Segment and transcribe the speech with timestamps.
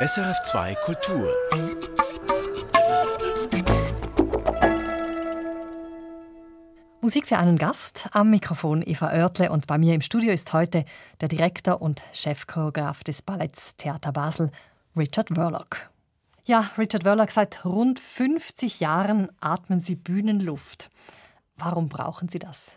[0.00, 1.28] SRF2 Kultur.
[7.00, 8.08] Musik für einen Gast.
[8.12, 10.84] Am Mikrofon Eva Oertle und bei mir im Studio ist heute
[11.20, 14.52] der Direktor und Chefchoreograf des Balletts Theater Basel,
[14.96, 15.90] Richard Verlock.
[16.44, 20.90] Ja, Richard Verlock, seit rund 50 Jahren atmen Sie Bühnenluft.
[21.56, 22.70] Warum brauchen Sie das?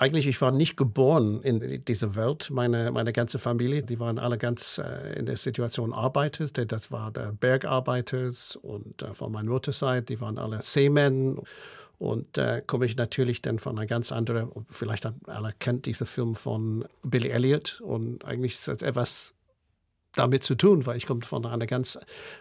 [0.00, 2.48] Eigentlich, ich war nicht geboren in dieser Welt.
[2.50, 6.46] Meine, meine ganze Familie, die waren alle ganz äh, in der Situation Arbeiter.
[6.46, 8.30] Das war der Bergarbeiter
[8.62, 11.38] und äh, von meiner Mutterseite, die waren alle Seemen.
[11.98, 16.34] Und äh, komme ich natürlich dann von einer ganz anderen, vielleicht alle kennt diesen Film
[16.34, 17.82] von Billy Elliot.
[17.82, 19.34] Und eigentlich ist das etwas
[20.14, 21.98] damit zu tun, weil ich komme von einer ganz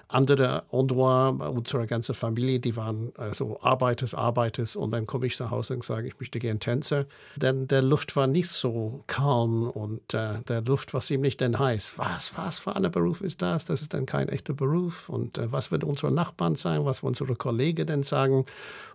[0.08, 5.52] anderen Endroit, unsere ganze Familie, die waren also Arbeiters, Arbeiters und dann komme ich nach
[5.52, 7.06] Hause und sage, ich möchte gerne Tänzer.
[7.36, 11.94] Denn der Luft war nicht so calm und äh, der Luft war ziemlich denn heiß.
[11.98, 13.66] Was, was für ein Beruf ist das?
[13.66, 17.10] Das ist dann kein echter Beruf und äh, was wird unsere Nachbarn sein, was wird
[17.10, 18.46] unsere Kollegen denn sagen?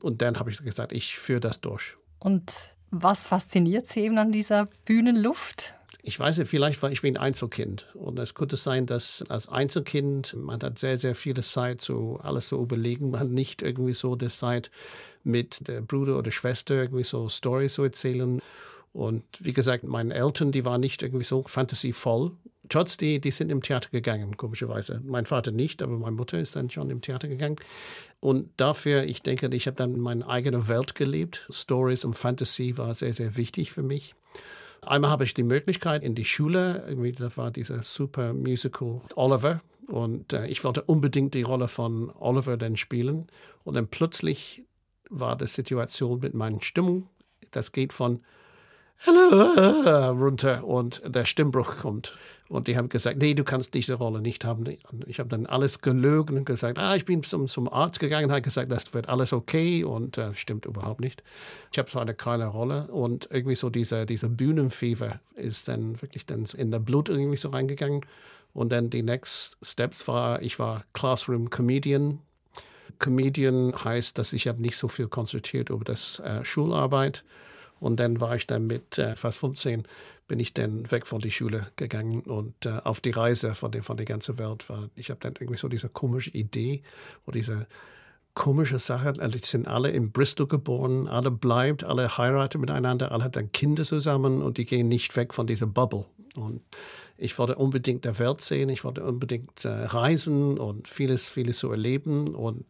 [0.00, 1.96] Und dann habe ich gesagt, ich führe das durch.
[2.18, 5.74] Und was fasziniert Sie eben an dieser Bühnenluft?
[6.06, 7.86] Ich weiß nicht, vielleicht war ich ein Einzelkind.
[7.94, 12.48] Und es könnte sein, dass als Einzelkind, man hat sehr, sehr viel Zeit, so alles
[12.48, 13.10] zu überlegen.
[13.10, 14.70] Man hat nicht irgendwie so die Zeit,
[15.22, 18.40] mit der Bruder oder Schwester irgendwie so Storys zu erzählen.
[18.92, 22.32] Und wie gesagt, meine Eltern, die waren nicht irgendwie so fantasievoll.
[22.68, 25.00] Trotz die, die sind im Theater gegangen, komischerweise.
[25.04, 27.56] Mein Vater nicht, aber meine Mutter ist dann schon im Theater gegangen.
[28.20, 31.46] Und dafür, ich denke, ich habe dann meine eigene Welt gelebt.
[31.50, 34.14] Stories und Fantasy war sehr, sehr wichtig für mich.
[34.86, 39.60] Einmal habe ich die Möglichkeit in die Schule, das war dieser super Musical Oliver.
[39.86, 43.26] Und äh, ich wollte unbedingt die Rolle von Oliver dann spielen.
[43.64, 44.64] Und dann plötzlich
[45.10, 47.08] war die Situation mit meiner Stimmung,
[47.50, 48.20] das geht von
[49.06, 52.16] runter und der Stimmbruch kommt.
[52.48, 54.66] Und die haben gesagt, nee, du kannst diese Rolle nicht haben.
[55.06, 58.42] Ich habe dann alles gelogen und gesagt, ah, ich bin zum, zum Arzt gegangen habe
[58.42, 61.22] gesagt, das wird alles okay und äh, stimmt überhaupt nicht.
[61.72, 66.26] Ich habe so eine kleine Rolle und irgendwie so dieser diese Bühnenfieber ist dann wirklich
[66.26, 68.02] dann in der Blut irgendwie so reingegangen.
[68.52, 72.20] Und dann die next steps war, ich war Classroom Comedian.
[72.98, 77.24] Comedian heißt, dass ich habe nicht so viel konzentriert über das äh, Schularbeit.
[77.80, 79.84] Und dann war ich dann mit äh, fast 15
[80.26, 83.82] bin ich dann weg von der Schule gegangen und äh, auf die Reise von der,
[83.82, 84.88] von der ganzen Welt war.
[84.94, 86.82] Ich habe dann irgendwie so diese komische Idee
[87.26, 87.66] oder diese
[88.34, 89.14] komische Sache.
[89.18, 94.42] Also sind alle in Bristol geboren, alle bleibt, alle heiraten miteinander, alle haben Kinder zusammen
[94.42, 96.04] und die gehen nicht weg von dieser Bubble.
[96.36, 96.62] Und
[97.16, 101.70] ich wollte unbedingt der Welt sehen, ich wollte unbedingt äh, reisen und vieles, vieles zu
[101.70, 102.64] erleben und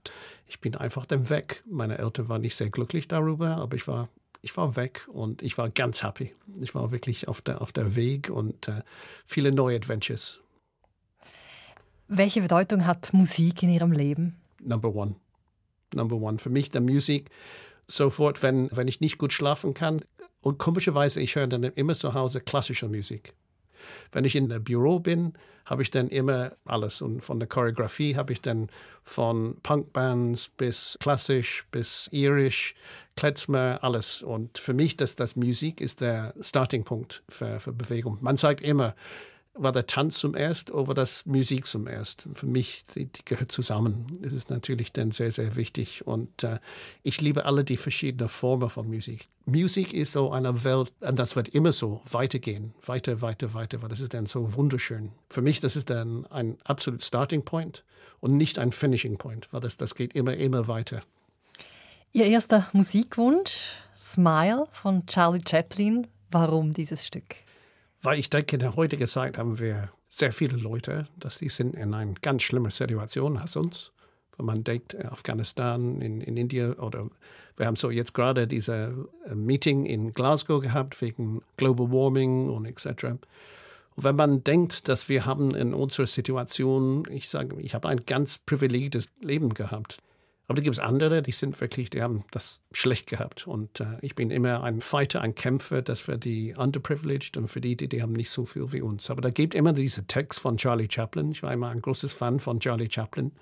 [0.46, 1.62] ich bin einfach dann weg.
[1.66, 4.10] Meine Eltern waren nicht sehr glücklich darüber, aber ich war
[4.44, 6.34] ich war weg und ich war ganz happy.
[6.60, 8.82] Ich war wirklich auf der, auf der Weg und äh,
[9.24, 10.40] viele neue Adventures.
[12.08, 14.36] Welche Bedeutung hat Musik in Ihrem Leben?
[14.60, 15.16] Number one.
[15.94, 16.38] Number one.
[16.38, 17.30] Für mich der Musik
[17.88, 20.02] sofort, wenn, wenn ich nicht gut schlafen kann.
[20.42, 23.32] Und komischerweise, ich höre dann immer zu Hause klassische Musik.
[24.12, 25.34] Wenn ich in der Büro bin,
[25.64, 27.00] habe ich dann immer alles.
[27.00, 28.68] Und von der Choreografie habe ich dann
[29.02, 32.74] von Punkbands bis klassisch bis irisch,
[33.16, 34.22] Kletzmer, alles.
[34.22, 38.18] Und für mich, das, das Musik ist der Startingpunkt für, für Bewegung.
[38.20, 38.94] Man sagt immer,
[39.54, 42.28] war der Tanz zum Erst oder das Musik zum Erst.
[42.34, 44.06] Für mich, die, die gehört zusammen.
[44.20, 46.06] Das ist natürlich dann sehr, sehr wichtig.
[46.06, 46.58] Und äh,
[47.02, 49.28] ich liebe alle die verschiedenen Formen von Musik.
[49.46, 52.74] Musik ist so eine Welt, und das wird immer so weitergehen.
[52.84, 55.12] Weiter, weiter, weiter, weil das ist dann so wunderschön.
[55.30, 57.84] Für mich, das ist dann ein absolut Starting Point
[58.20, 61.02] und nicht ein Finishing Point, weil das, das geht immer, immer weiter.
[62.12, 66.06] Ihr erster Musikwunsch, Smile von Charlie Chaplin.
[66.30, 67.43] Warum dieses Stück?
[68.04, 71.74] Weil ich denke, in der heutigen Zeit haben wir sehr viele Leute, dass die sind
[71.74, 73.92] in einer ganz schlimmen Situation als uns.
[74.36, 77.08] Wenn man denkt, äh, Afghanistan, in, in Indien oder
[77.56, 82.66] wir haben so jetzt gerade dieses äh, Meeting in Glasgow gehabt wegen Global Warming und
[82.66, 83.04] etc.
[83.06, 88.04] Und wenn man denkt, dass wir haben in unserer Situation, ich sage, ich habe ein
[88.04, 90.02] ganz privilegiertes Leben gehabt.
[90.46, 93.46] Aber da gibt es andere, die sind wirklich, die haben das schlecht gehabt.
[93.46, 97.62] Und äh, ich bin immer ein Fighter, ein Kämpfer, das für die underprivileged und für
[97.62, 99.08] die, die, die haben nicht so viel wie uns.
[99.08, 101.32] Aber da gibt immer diese Text von Charlie Chaplin.
[101.32, 103.32] Ich war immer ein großes Fan von Charlie Chaplin,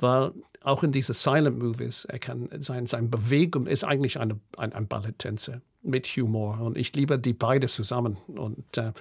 [0.00, 4.72] weil auch in diese Silent Movies, er kann sein, seine Bewegung ist eigentlich eine, ein,
[4.72, 6.60] ein Balletttänzer mit Humor.
[6.60, 8.16] Und ich liebe die beide zusammen.
[8.26, 8.92] Und äh,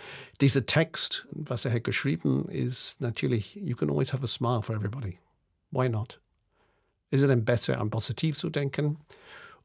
[0.41, 4.75] dieser Text, was er hat geschrieben, ist natürlich, you can always have a smile for
[4.75, 5.17] everybody.
[5.71, 6.19] Why not?
[7.11, 8.97] Ist es dann besser, an positiv zu denken.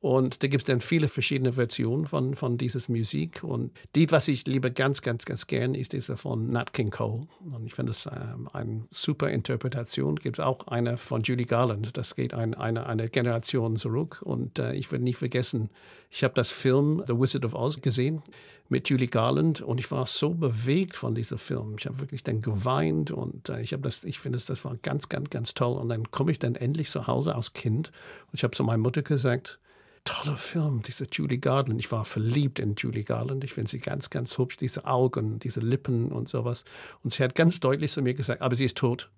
[0.00, 3.42] Und da gibt es dann viele verschiedene Versionen von, von dieser Musik.
[3.42, 7.26] Und die, was ich liebe ganz, ganz, ganz gern, ist diese von Nat King Cole.
[7.52, 10.16] Und ich finde es ähm, eine super Interpretation.
[10.16, 11.96] Gibt es auch eine von Judy Garland.
[11.96, 14.20] Das geht ein, eine, eine Generation zurück.
[14.22, 15.70] Und äh, ich werde nie vergessen,
[16.10, 18.22] ich habe das Film The Wizard of Oz gesehen
[18.68, 21.76] mit Julie Garland und ich war so bewegt von diesem Film.
[21.78, 25.08] Ich habe wirklich dann geweint und äh, ich habe das, ich finde, das war ganz,
[25.08, 25.76] ganz, ganz toll.
[25.76, 27.92] Und dann komme ich dann endlich zu Hause als Kind
[28.28, 29.58] und ich habe zu meiner Mutter gesagt,
[30.06, 31.78] toller Film, dieser Julie Garland.
[31.78, 33.44] Ich war verliebt in Julie Garland.
[33.44, 36.64] Ich finde sie ganz, ganz hübsch, diese Augen, diese Lippen und sowas.
[37.02, 39.10] Und sie hat ganz deutlich zu mir gesagt, aber sie ist tot.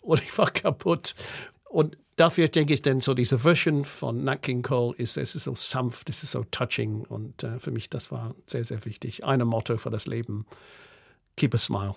[0.00, 1.16] Und ich war kaputt.
[1.64, 5.44] Und dafür denke ich dann so diese Version von Nat King Cole ist, es ist
[5.44, 9.24] so sanft, es ist so touching und äh, für mich das war sehr, sehr wichtig.
[9.24, 10.46] Ein Motto für das Leben,
[11.36, 11.96] keep a smile.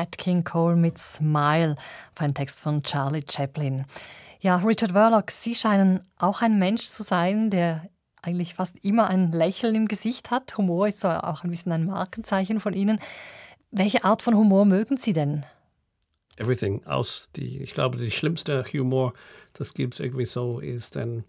[0.00, 1.76] Nat King Cole mit Smile,
[2.14, 3.84] auf einen Text von Charlie Chaplin.
[4.40, 7.90] Ja, Richard Verlock, Sie scheinen auch ein Mensch zu sein, der
[8.22, 10.56] eigentlich fast immer ein Lächeln im Gesicht hat.
[10.56, 12.98] Humor ist so auch ein bisschen ein Markenzeichen von Ihnen.
[13.70, 15.44] Welche Art von Humor mögen Sie denn?
[16.38, 16.82] Everything.
[16.86, 19.12] Aus die, ich glaube, die schlimmste Humor,
[19.52, 21.24] das gibt es irgendwie so, ist dann,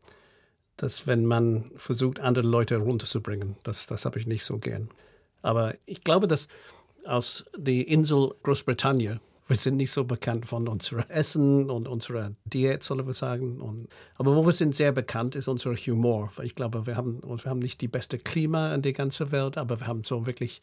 [0.77, 3.57] dass wenn man versucht, andere Leute runterzubringen.
[3.63, 4.89] Das, das habe ich nicht so gern.
[5.41, 6.47] Aber ich glaube, dass
[7.05, 9.19] aus der Insel Großbritannien.
[9.47, 13.59] Wir sind nicht so bekannt von unserem Essen und unserer Diät, sollen wir sagen.
[13.59, 16.31] Und, aber wo wir sind sehr bekannt, ist unser Humor.
[16.41, 19.81] Ich glaube, wir haben, wir haben nicht die beste Klima in der ganzen Welt, aber
[19.81, 20.61] wir haben so wirklich,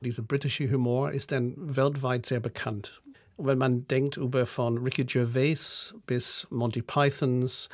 [0.00, 3.02] dieser britische Humor ist dann weltweit sehr bekannt.
[3.36, 7.68] Und wenn man denkt über von Ricky Gervais bis Monty Pythons,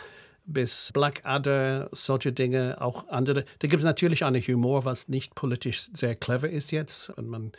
[0.47, 3.45] bis Blackadder, solche Dinge, auch andere.
[3.59, 7.11] Da gibt es natürlich einen Humor, was nicht politisch sehr clever ist jetzt.
[7.11, 7.53] Und man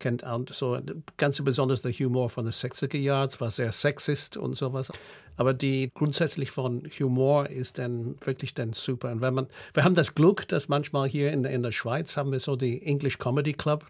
[0.00, 0.78] kennt so
[1.16, 4.90] ganz besonders der Humor von den 60er Jahren, war sehr sexist und sowas.
[5.36, 9.10] Aber die grundsätzlich von Humor ist dann wirklich dann super.
[9.10, 12.30] Und wenn man, wir haben das Glück, dass manchmal hier in, in der Schweiz haben
[12.30, 13.86] wir so die English Comedy Club.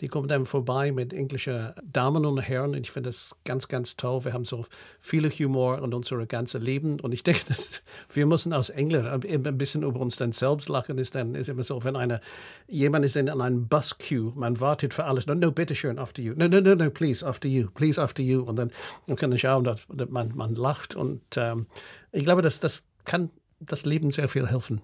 [0.00, 2.74] Die kommen dann vorbei mit englischen Damen und Herren.
[2.74, 4.24] Und ich finde das ganz, ganz toll.
[4.24, 4.64] Wir haben so
[5.00, 6.98] viele Humor in unserem ganzen Leben.
[7.00, 7.82] Und ich denke, dass
[8.12, 10.96] wir müssen als Engländer ein bisschen über uns dann selbst lachen.
[10.96, 12.20] Ist dann ist immer so, wenn eine,
[12.68, 15.26] jemand ist in einem Bus Queue, man wartet für alles.
[15.26, 16.34] No, no, bitteschön, after you.
[16.36, 17.68] No, no, no, no, please, after you.
[17.70, 18.42] Please, after you.
[18.42, 18.70] Und dann
[19.06, 20.94] man kann man schauen, dass man, man lacht.
[20.94, 21.66] Und ähm,
[22.12, 24.80] ich glaube, dass das kann das Leben sehr viel helfen.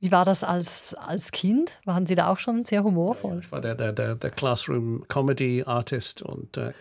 [0.00, 1.80] Wie war das als, als Kind?
[1.84, 3.34] Waren Sie da auch schon sehr humorvoll?
[3.34, 6.72] Ja, ich war der, der, der, der Classroom-Comedy-Artist und, äh,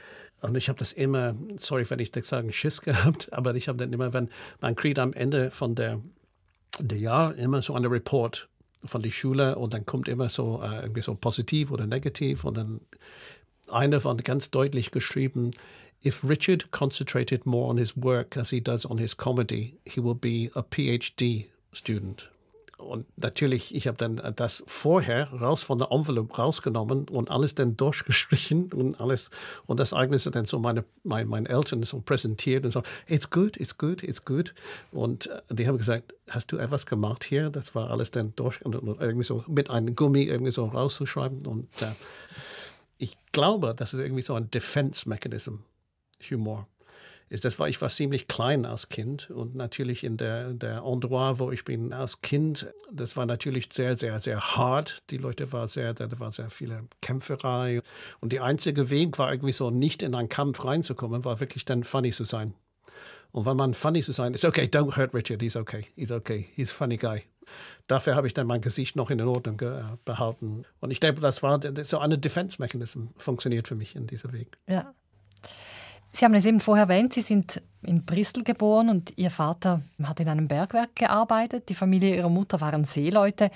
[0.42, 3.78] und ich habe das immer, sorry, wenn ich das sagen, Schiss gehabt, aber ich habe
[3.78, 6.02] dann immer, wenn man kriegt am Ende von der,
[6.80, 8.50] der Jahr immer so eine Report
[8.88, 12.58] von der Schule und dann kommt immer so äh, irgendwie so positiv oder negativ und
[12.58, 12.82] dann
[13.70, 15.52] einer von ganz deutlich geschrieben,
[16.04, 20.16] if Richard concentrated more on his work as he does on his comedy, he will
[20.16, 22.30] be a PhD student.
[22.86, 27.76] Und natürlich, ich habe dann das vorher raus von der Envelope rausgenommen und alles dann
[27.76, 29.30] durchgestrichen und alles
[29.66, 33.58] und das eigentlich dann so meine, meine, meinen Eltern so präsentiert und so, it's good,
[33.58, 34.54] it's good, it's good.
[34.92, 37.50] Und äh, die haben gesagt, hast du etwas gemacht hier?
[37.50, 41.46] Das war alles dann durch und irgendwie so mit einem Gummi irgendwie so rauszuschreiben.
[41.46, 41.92] Und äh,
[42.98, 45.56] ich glaube, das ist irgendwie so ein Defense-Mechanism,
[46.30, 46.68] Humor
[47.30, 51.40] ist, das war, ich war ziemlich klein als Kind und natürlich in der, der Endroit,
[51.40, 55.04] wo ich bin als Kind, das war natürlich sehr, sehr, sehr hart.
[55.10, 57.82] Die Leute waren sehr, da war sehr viele Kämpferei
[58.20, 61.84] und der einzige Weg war irgendwie so, nicht in einen Kampf reinzukommen, war wirklich dann
[61.84, 62.54] funny zu sein.
[63.32, 66.48] Und wenn man funny zu sein, ist okay, don't hurt Richard, he's okay, he's okay,
[66.56, 67.24] he's a funny guy.
[67.88, 69.62] Dafür habe ich dann mein Gesicht noch in Ordnung
[70.06, 70.64] behalten.
[70.80, 74.58] Und ich denke, das war so eine Defense-Mechanism, funktioniert für mich in diesem Weg.
[74.68, 74.94] Ja.
[76.16, 80.22] Sie haben es eben vorher erwähnt, Sie sind in Bristol geboren und Ihr Vater hat
[80.22, 81.68] in einem Bergwerk gearbeitet.
[81.68, 83.52] Die Familie Ihrer Mutter waren Seeleute.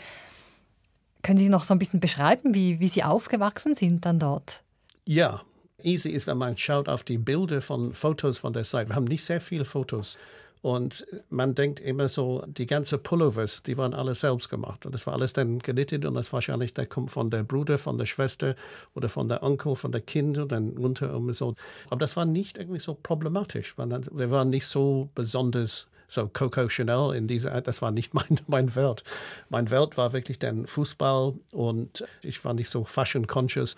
[1.24, 4.62] Können Sie noch so ein bisschen beschreiben, wie, wie Sie aufgewachsen sind dann dort?
[5.06, 5.42] Ja,
[5.84, 8.90] easy ist, wenn man schaut auf die Bilder von Fotos von der Zeit.
[8.90, 10.18] Wir haben nicht sehr viele Fotos.
[10.62, 14.86] Und man denkt immer so, die ganzen Pullovers, die waren alle selbst gemacht.
[14.86, 17.98] Und das war alles dann genittet und das wahrscheinlich, der kommt von der Bruder, von
[17.98, 18.56] der Schwester
[18.94, 21.56] oder von der Onkel, von der Kind und dann runter und so.
[21.90, 23.76] Aber das war nicht irgendwie so problematisch.
[23.78, 28.76] Wir waren nicht so besonders so Coco Chanel in dieser, das war nicht mein, mein
[28.76, 29.04] Welt.
[29.50, 33.76] Mein Welt war wirklich dann Fußball und ich war nicht so fashion conscious.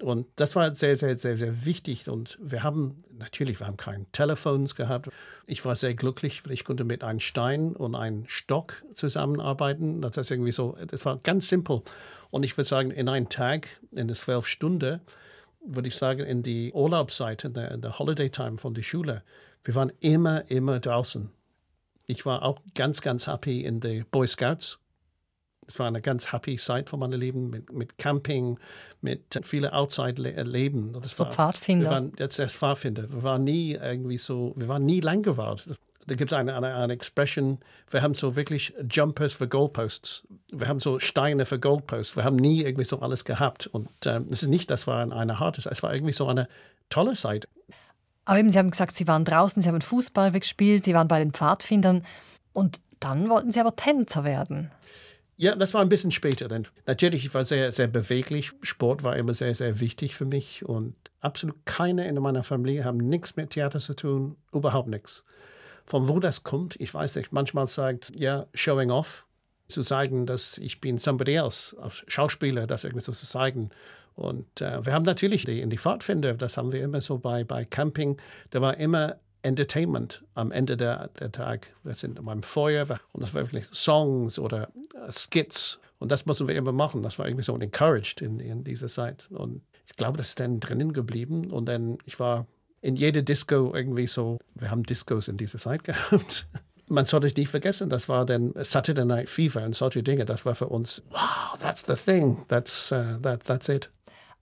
[0.00, 2.08] Und das war sehr, sehr, sehr, sehr wichtig.
[2.08, 5.08] Und wir haben, natürlich, wir haben kein Telefons gehabt.
[5.46, 10.02] Ich war sehr glücklich, weil ich konnte mit einem Stein und einem Stock zusammenarbeiten.
[10.02, 11.82] Das ist irgendwie so, das war ganz simpel.
[12.30, 15.00] Und ich würde sagen, in einem Tag, in der zwölf Stunden,
[15.64, 19.22] würde ich sagen, in die Urlaubszeit, in der, in der Holiday Time von der Schule,
[19.64, 21.30] wir waren immer, immer draußen.
[22.06, 24.78] Ich war auch ganz, ganz happy in den Boy Scouts.
[25.66, 28.58] Es war eine ganz happy Zeit von meinem Leben mit, mit Camping,
[29.00, 30.96] mit vielen Outside-Leben.
[31.02, 31.86] So war, Pfadfinder.
[31.86, 33.10] Wir waren jetzt als Pfadfinder.
[33.10, 35.66] Wir waren nie irgendwie so, wir waren nie Langewart.
[36.06, 37.58] Da gibt es eine, eine, eine Expression,
[37.90, 40.22] wir haben so wirklich Jumpers für Goalposts.
[40.52, 42.14] Wir haben so Steine für Goalposts.
[42.16, 43.66] Wir haben nie irgendwie so alles gehabt.
[43.66, 46.46] Und ähm, es ist nicht, das war eine harte Zeit, es war irgendwie so eine
[46.90, 47.48] tolle Zeit.
[48.24, 51.18] Aber eben, Sie haben gesagt, Sie waren draußen, Sie haben Fußball gespielt, Sie waren bei
[51.18, 52.04] den Pfadfindern
[52.52, 54.70] und dann wollten Sie aber Tänzer werden.
[55.38, 56.48] Ja, das war ein bisschen später.
[56.48, 58.52] Denn natürlich, ich war sehr, sehr beweglich.
[58.62, 60.64] Sport war immer sehr, sehr wichtig für mich.
[60.64, 65.24] Und absolut keine in meiner Familie haben nichts mit Theater zu tun, überhaupt nichts.
[65.84, 67.32] Von wo das kommt, ich weiß nicht.
[67.32, 69.26] Manchmal sagt, ja, showing off,
[69.68, 73.70] zu sagen, dass ich bin somebody else, als Schauspieler, das irgendwie so zu zeigen.
[74.14, 77.44] Und äh, wir haben natürlich die, in die Pfadfinder, das haben wir immer so bei,
[77.44, 78.16] bei Camping,
[78.50, 79.16] da war immer
[79.46, 81.68] Entertainment am Ende der, der Tag.
[81.84, 85.78] Wir sind beim Feuer und das war wirklich Songs oder uh, Skits.
[85.98, 87.02] Und das mussten wir immer machen.
[87.02, 89.28] Das war irgendwie so encouraged in, in dieser Zeit.
[89.30, 91.50] Und ich glaube, das ist dann drinnen geblieben.
[91.50, 92.46] Und dann, ich war
[92.82, 96.46] in jeder Disco irgendwie so, wir haben Discos in dieser Zeit gehabt.
[96.88, 100.24] Man sollte nicht vergessen, das war dann Saturday Night Fever und solche Dinge.
[100.24, 103.90] Das war für uns, wow, that's the thing, that's, uh, that, that's it.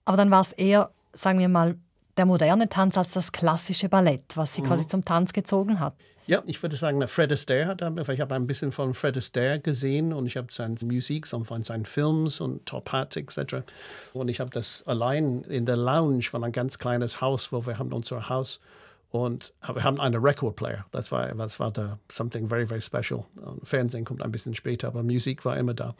[0.03, 1.75] Aber dann war es eher, sagen wir mal,
[2.17, 4.67] der moderne Tanz als das klassische Ballett, was sie mhm.
[4.67, 5.95] quasi zum Tanz gezogen hat.
[6.27, 9.59] Ja, ich würde sagen, Fred Astaire hat damit, ich habe ein bisschen von Fred Astaire
[9.59, 13.57] gesehen und ich habe seine Musik von seinen Films und Top Hat etc.
[14.13, 17.77] Und ich habe das allein in der Lounge von ein ganz kleines Haus, wo wir
[17.77, 18.59] haben unser Haus
[19.11, 20.85] und wir haben einen Record Player.
[20.91, 23.23] Das war, das war da something very, very special.
[23.35, 25.93] Und Fernsehen kommt ein bisschen später, aber Musik war immer da.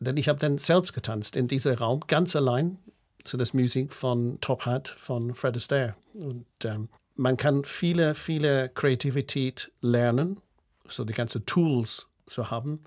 [0.00, 2.78] Denn ich habe dann selbst getanzt in diesem Raum, ganz allein
[3.24, 5.94] zu der Musik von Top Hat von Fred Astaire.
[6.14, 10.40] Und ähm, man kann viele, viele Kreativität lernen,
[10.88, 12.84] so die ganzen Tools zu haben.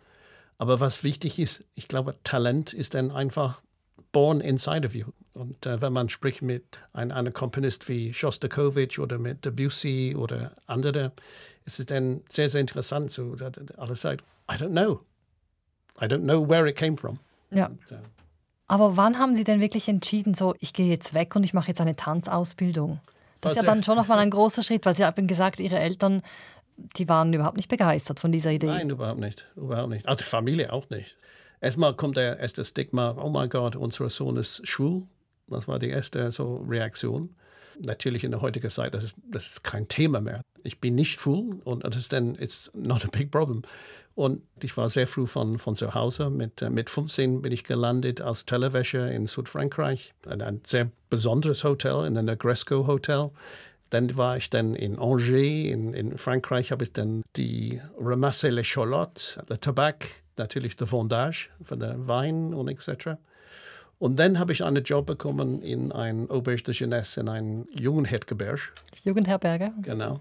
[0.57, 3.61] Aber was wichtig ist, ich glaube, Talent ist dann einfach
[4.11, 5.07] born inside of you.
[5.33, 10.55] Und äh, wenn man spricht mit einem, einem Komponist wie Shostakovich oder mit Debussy oder
[10.67, 11.11] andere,
[11.65, 13.11] ist es dann sehr, sehr interessant.
[13.11, 13.35] So,
[13.77, 15.01] alle sagen, I don't know.
[16.01, 17.15] I don't know where it came from.
[17.51, 17.67] Ja.
[17.67, 17.97] Und, äh,
[18.67, 21.67] Aber wann haben Sie denn wirklich entschieden, so, ich gehe jetzt weg und ich mache
[21.67, 22.99] jetzt eine Tanzausbildung?
[23.41, 26.21] Das ist ja dann schon nochmal ein großer Schritt, weil Sie haben gesagt, Ihre Eltern,
[26.97, 28.67] die waren überhaupt nicht begeistert von dieser Idee.
[28.67, 29.45] Nein, überhaupt nicht.
[29.55, 30.07] Überhaupt nicht.
[30.07, 31.17] Auch die Familie auch nicht.
[31.59, 35.03] Erstmal kommt der erste Stigma, oh mein Gott, unser Sohn ist schwul.
[35.47, 37.35] Das war die erste so Reaktion.
[37.79, 40.41] Natürlich in der heutigen Zeit, das ist, das ist kein Thema mehr.
[40.63, 43.63] Ich bin nicht schwul und das ist dann, it's not a big problem.
[44.15, 46.29] Und ich war sehr früh von, von zu Hause.
[46.29, 50.13] Mit, äh, mit 15 bin ich gelandet als Tellerwäscher in Südfrankreich.
[50.27, 53.31] Ein, ein sehr besonderes Hotel, in einem Gresco Hotel.
[53.89, 58.67] Dann war ich dann in Angers, in, in Frankreich habe ich dann die Ramasse les
[58.67, 60.05] Charlotte, der Tabak,
[60.37, 63.17] natürlich der Vendage für den Wein und etc.
[64.03, 68.59] Und dann habe ich einen Job bekommen in ein Auberge de Jeunesse, in einem Jugendherberge.
[69.05, 69.71] Jugendherberge?
[69.81, 70.19] Genau.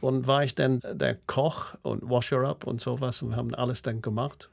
[0.00, 4.00] Und war ich dann der Koch und Washer-up und sowas und wir haben alles dann
[4.00, 4.48] gemacht.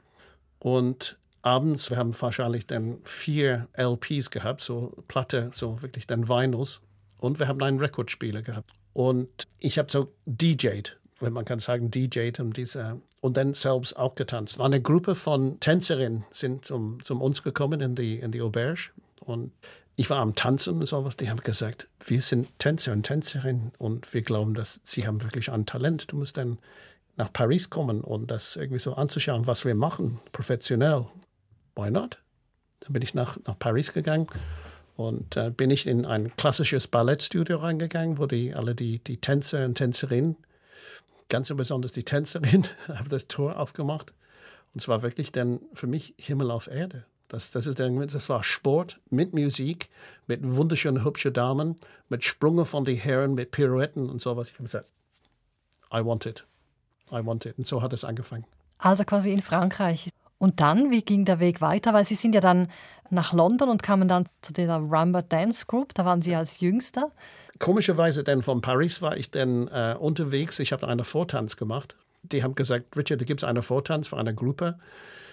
[0.58, 6.80] Und abends, wir haben wahrscheinlich dann vier LPs gehabt, so Platte, so wirklich dann Vinyls.
[7.20, 8.72] Und wir haben einen Rekordspieler gehabt.
[8.92, 13.96] Und ich habe so DJed, wenn man kann sagen, DJed und, diese, und dann selbst
[13.96, 14.60] auch getanzt.
[14.60, 18.90] Eine Gruppe von Tänzerinnen sind zum, zum uns gekommen in die, in die Auberge.
[19.20, 19.52] Und
[19.96, 24.12] ich war am Tanzen und sowas, die haben gesagt, wir sind Tänzer und Tänzerinnen und
[24.12, 26.12] wir glauben, dass sie haben wirklich ein Talent.
[26.12, 26.58] Du musst dann
[27.16, 31.06] nach Paris kommen und das irgendwie so anzuschauen, was wir machen, professionell.
[31.76, 32.18] Why not?
[32.80, 34.26] Dann bin ich nach, nach Paris gegangen
[34.96, 39.64] und äh, bin ich in ein klassisches Ballettstudio reingegangen, wo die alle die, die Tänzer
[39.64, 40.36] und Tänzerinnen,
[41.28, 44.12] ganz besonders die Tänzerin, haben das Tor aufgemacht.
[44.72, 47.04] Und es war wirklich dann für mich Himmel auf Erde.
[47.28, 49.88] Das, das, ist dann, das war Sport mit Musik,
[50.26, 51.76] mit wunderschönen, hübschen Damen,
[52.08, 54.48] mit Sprüngen von den Herren, mit Pirouetten und sowas.
[54.48, 54.88] Ich habe gesagt,
[55.92, 56.46] I want it.
[57.10, 57.56] I want it.
[57.56, 58.44] Und so hat es angefangen.
[58.78, 60.10] Also quasi in Frankreich.
[60.38, 61.94] Und dann, wie ging der Weg weiter?
[61.94, 62.68] Weil Sie sind ja dann
[63.10, 65.94] nach London und kamen dann zu dieser Rumba Dance Group.
[65.94, 67.12] Da waren Sie als Jüngster.
[67.58, 70.58] Komischerweise, denn von Paris war ich dann äh, unterwegs.
[70.58, 71.96] Ich habe einen Vortanz gemacht.
[72.22, 74.78] Die haben gesagt, Richard, da gibt es einen Vortanz für eine Gruppe.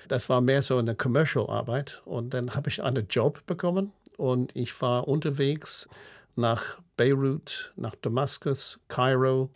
[0.08, 2.02] Das war mehr so eine Commercial-Arbeit.
[2.06, 5.88] Und dann habe ich einen Job bekommen und ich war unterwegs
[6.36, 9.50] nach Beirut, nach Damaskus, Kairo,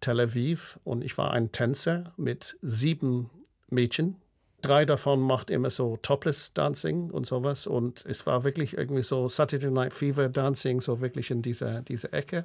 [0.00, 3.30] Tel Aviv und ich war ein Tänzer mit sieben
[3.68, 4.19] Mädchen.
[4.62, 9.28] Drei davon macht immer so Topless Dancing und sowas und es war wirklich irgendwie so
[9.28, 12.44] Saturday Night Fever Dancing, so wirklich in dieser, dieser Ecke.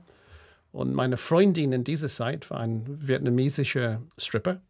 [0.71, 4.61] Und meine Freundin in dieser Zeit war ein vietnamesischer Stripper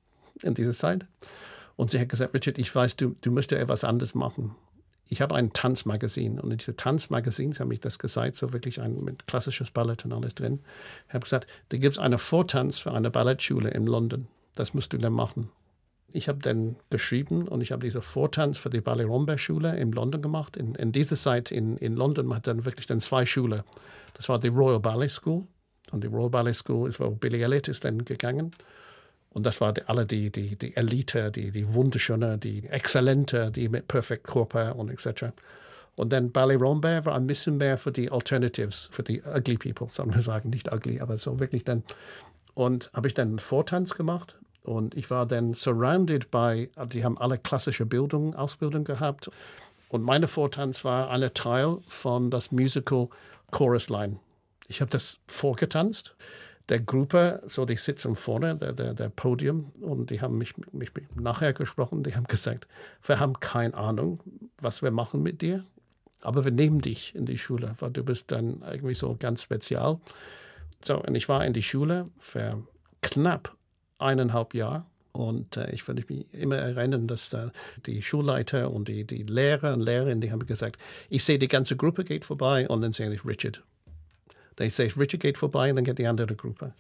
[0.41, 1.05] in dieser Zeit.
[1.75, 4.55] Und sie hat gesagt, Richard, ich weiß, du, du möchtest etwas anderes machen.
[5.07, 8.81] Ich habe ein Tanzmagazin und in diesem Tanzmagazin, sie haben mich das gesagt, so wirklich
[8.81, 10.59] ein mit klassisches Ballett und alles drin.
[11.07, 14.27] Ich habe gesagt, da gibt es einen Vortanz für eine Ballettschule in London.
[14.55, 15.49] Das musst du dann machen.
[16.11, 19.91] Ich habe dann geschrieben und ich habe diesen Vortanz für die Ballet Rombert Schule in
[19.91, 20.55] London gemacht.
[20.55, 23.63] In, in dieser Zeit in, in London man hat dann wirklich dann zwei Schulen.
[24.13, 25.43] Das war die Royal Ballet School
[25.91, 28.51] und die Royal Ballet School ist, wo Billy Elliot ist dann gegangen.
[29.29, 33.67] Und das war die, alle die, die, die Elite, die, die Wunderschöne, die Exzellente, die
[33.67, 35.25] mit Perfect Körper und etc.
[35.95, 39.89] Und dann Ballet Rombert war ein bisschen mehr für die Alternatives, für die ugly people,
[39.89, 41.83] sollen wir sagen, nicht ugly, aber so wirklich dann.
[42.53, 47.37] Und habe ich dann Vortanz gemacht und ich war dann surrounded by, die haben alle
[47.37, 49.29] klassische Bildung, Ausbildung gehabt.
[49.89, 53.07] Und meine Vortanz war eine Teil von das Musical
[53.51, 54.17] Chorus Line.
[54.67, 56.15] Ich habe das vorgetanzt
[56.69, 60.93] der Gruppe, so die sitzen vorne, der, der, der Podium, und die haben mich, mich,
[60.95, 62.67] mich nachher gesprochen, die haben gesagt,
[63.05, 64.19] wir haben keine Ahnung,
[64.59, 65.63] was wir machen mit dir,
[66.21, 69.99] aber wir nehmen dich in die Schule, weil du bist dann irgendwie so ganz spezial.
[70.83, 72.63] So, und ich war in die Schule für
[73.01, 73.54] knapp
[73.97, 74.85] eineinhalb Jahre.
[75.11, 77.51] Und äh, ich würde mich immer erinnern, dass da
[77.85, 80.77] die Schulleiter und die, die Lehrer und Lehrerinnen, die haben gesagt,
[81.09, 83.63] ich sehe, die ganze Gruppe geht vorbei und dann sehe ich Richard.
[84.57, 86.73] Dann sehe ich, Richard geht vorbei und dann geht die andere Gruppe.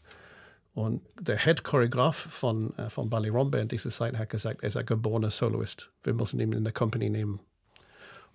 [0.73, 4.67] Und der Head Choreograf von, äh, von Ballet Rombe in dieser Zeit hat gesagt, er
[4.67, 5.89] ist ein geborener Soloist.
[6.03, 7.39] Wir müssen ihn in der Company nehmen.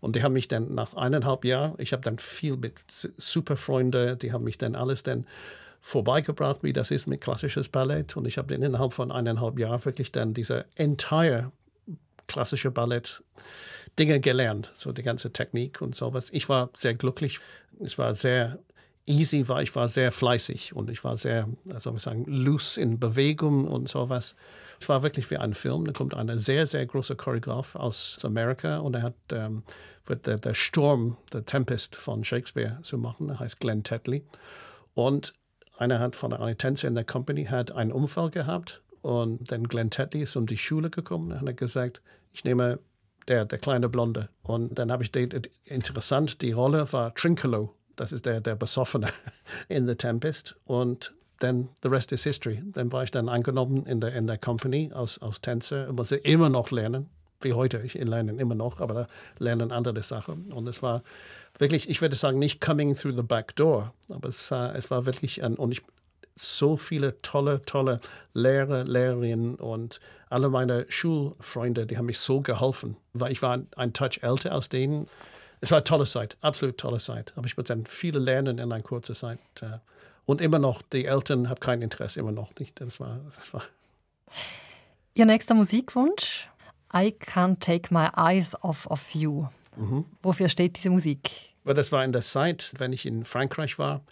[0.01, 4.19] Und die haben mich dann nach eineinhalb Jahren, ich habe dann viel mit super Freunden,
[4.19, 5.27] die haben mich dann alles dann
[5.81, 8.16] vorbeigebracht, wie das ist mit klassisches Ballett.
[8.16, 11.53] Und ich habe innerhalb von eineinhalb Jahren wirklich dann diese entire
[12.27, 13.23] klassische Ballett
[13.99, 16.29] Dinge gelernt, so die ganze Technik und sowas.
[16.33, 17.40] Ich war sehr glücklich.
[17.81, 18.59] Es war sehr
[19.07, 19.62] easy war.
[19.62, 23.88] Ich war sehr fleißig und ich war sehr, soll ich sagen, loose in Bewegung und
[23.88, 24.37] sowas.
[24.81, 25.85] Es war wirklich wie ein Film.
[25.85, 29.64] Da kommt ein sehr, sehr großer Choreograf aus Amerika und er hat ähm,
[30.07, 33.31] wird der, der Sturm, der Tempest von Shakespeare zu machen.
[33.31, 34.25] Er heißt Glenn Tetley.
[34.95, 35.33] Und
[35.81, 39.90] einer hat von einer Tänzer in der Company hat einen Unfall gehabt und dann Glenn
[39.90, 42.79] Tetley ist um die Schule gekommen und hat gesagt, ich nehme
[43.29, 44.29] der, der kleine Blonde.
[44.43, 45.31] Und dann habe ich den,
[45.64, 49.09] interessant, die Rolle war Trinkelo, das ist der, der Besoffene
[49.69, 50.57] in The Tempest.
[50.64, 52.62] Und dann the rest is history.
[52.73, 56.16] Dann war ich dann angenommen in der, in der Company als, als Tänzer und musste
[56.16, 57.09] immer noch lernen,
[57.40, 57.79] wie heute.
[57.85, 59.07] Ich lerne immer noch, aber da
[59.38, 60.53] lernen andere Sachen.
[60.53, 61.03] Und es war
[61.59, 65.07] wirklich, ich würde sagen, nicht coming through the back door, aber es, war, es war
[65.07, 65.83] wirklich ein, und ich,
[66.37, 68.00] so viele tolle, tolle
[68.33, 70.00] Lehrer, Lehrerinnen und
[70.31, 74.68] alle meine Schulfreunde, die haben mich so geholfen, weil ich war ein Touch älter als
[74.68, 75.09] denen.
[75.61, 77.33] Es war eine tolle Zeit, absolut tolle Zeit.
[77.37, 79.38] Aber ich musste dann viele lernen in einer kurzen Zeit.
[79.61, 79.79] Äh,
[80.24, 82.81] und immer noch, die Eltern haben kein Interesse, immer noch nicht.
[82.81, 83.62] Das war, das war.
[85.14, 86.48] Ihr nächster Musikwunsch?
[86.92, 89.46] I can't take my eyes off of you.
[89.76, 90.05] Mhm.
[90.22, 91.55] Wofür steht diese Musik?
[91.64, 94.03] Das war in der Zeit, wenn ich in Frankreich war,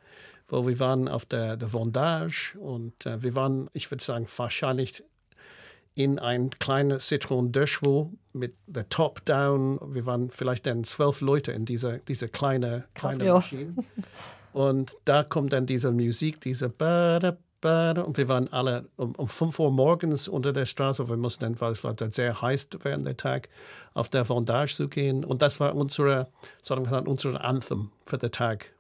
[0.48, 5.02] wo wir waren auf der, der Vendage und äh, wir waren, ich würde sagen, wahrscheinlich
[5.94, 9.80] in ein kleines Citroën Dechevaux mit der Top-Down.
[9.94, 13.74] Wir waren vielleicht dann zwölf Leute in dieser, dieser kleine, kleine Maschine.
[14.52, 17.47] Und da kommt dann diese Musik, diese Bada, Bada.
[17.60, 21.08] Und wir waren alle um, um 5 Uhr morgens unter der Straße.
[21.08, 23.48] Wir mussten weil es war sehr heiß während der Tag,
[23.94, 25.24] auf der Vendage zu gehen.
[25.24, 26.28] Und das war unsere,
[26.62, 28.77] sagen wir unsere Anthem für den Tag.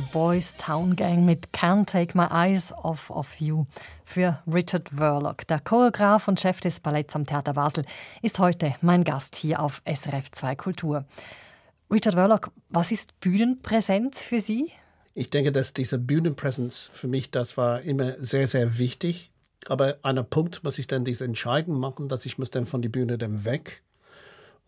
[0.00, 3.66] Boys Town Gang mit Can't Take My Eyes Off of You
[4.04, 5.46] für Richard Verloc.
[5.46, 7.84] Der Choreograf und Chef des Balletts am Theater Basel
[8.22, 11.04] ist heute mein Gast hier auf SRF 2 Kultur.
[11.90, 14.70] Richard Verloc, was ist Bühnenpräsenz für Sie?
[15.14, 19.30] Ich denke, dass diese Bühnenpräsenz für mich, das war immer sehr, sehr wichtig.
[19.66, 22.82] Aber an einem Punkt muss ich dann diese Entscheidung machen, dass ich muss dann von
[22.82, 23.82] der Bühne dann weg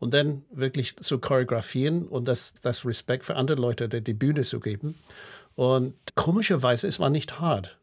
[0.00, 4.42] und dann wirklich zu choreografieren und das, das Respekt für andere Leute die, die Bühne
[4.42, 4.98] zu geben.
[5.54, 7.78] Und komischerweise, es war nicht hart.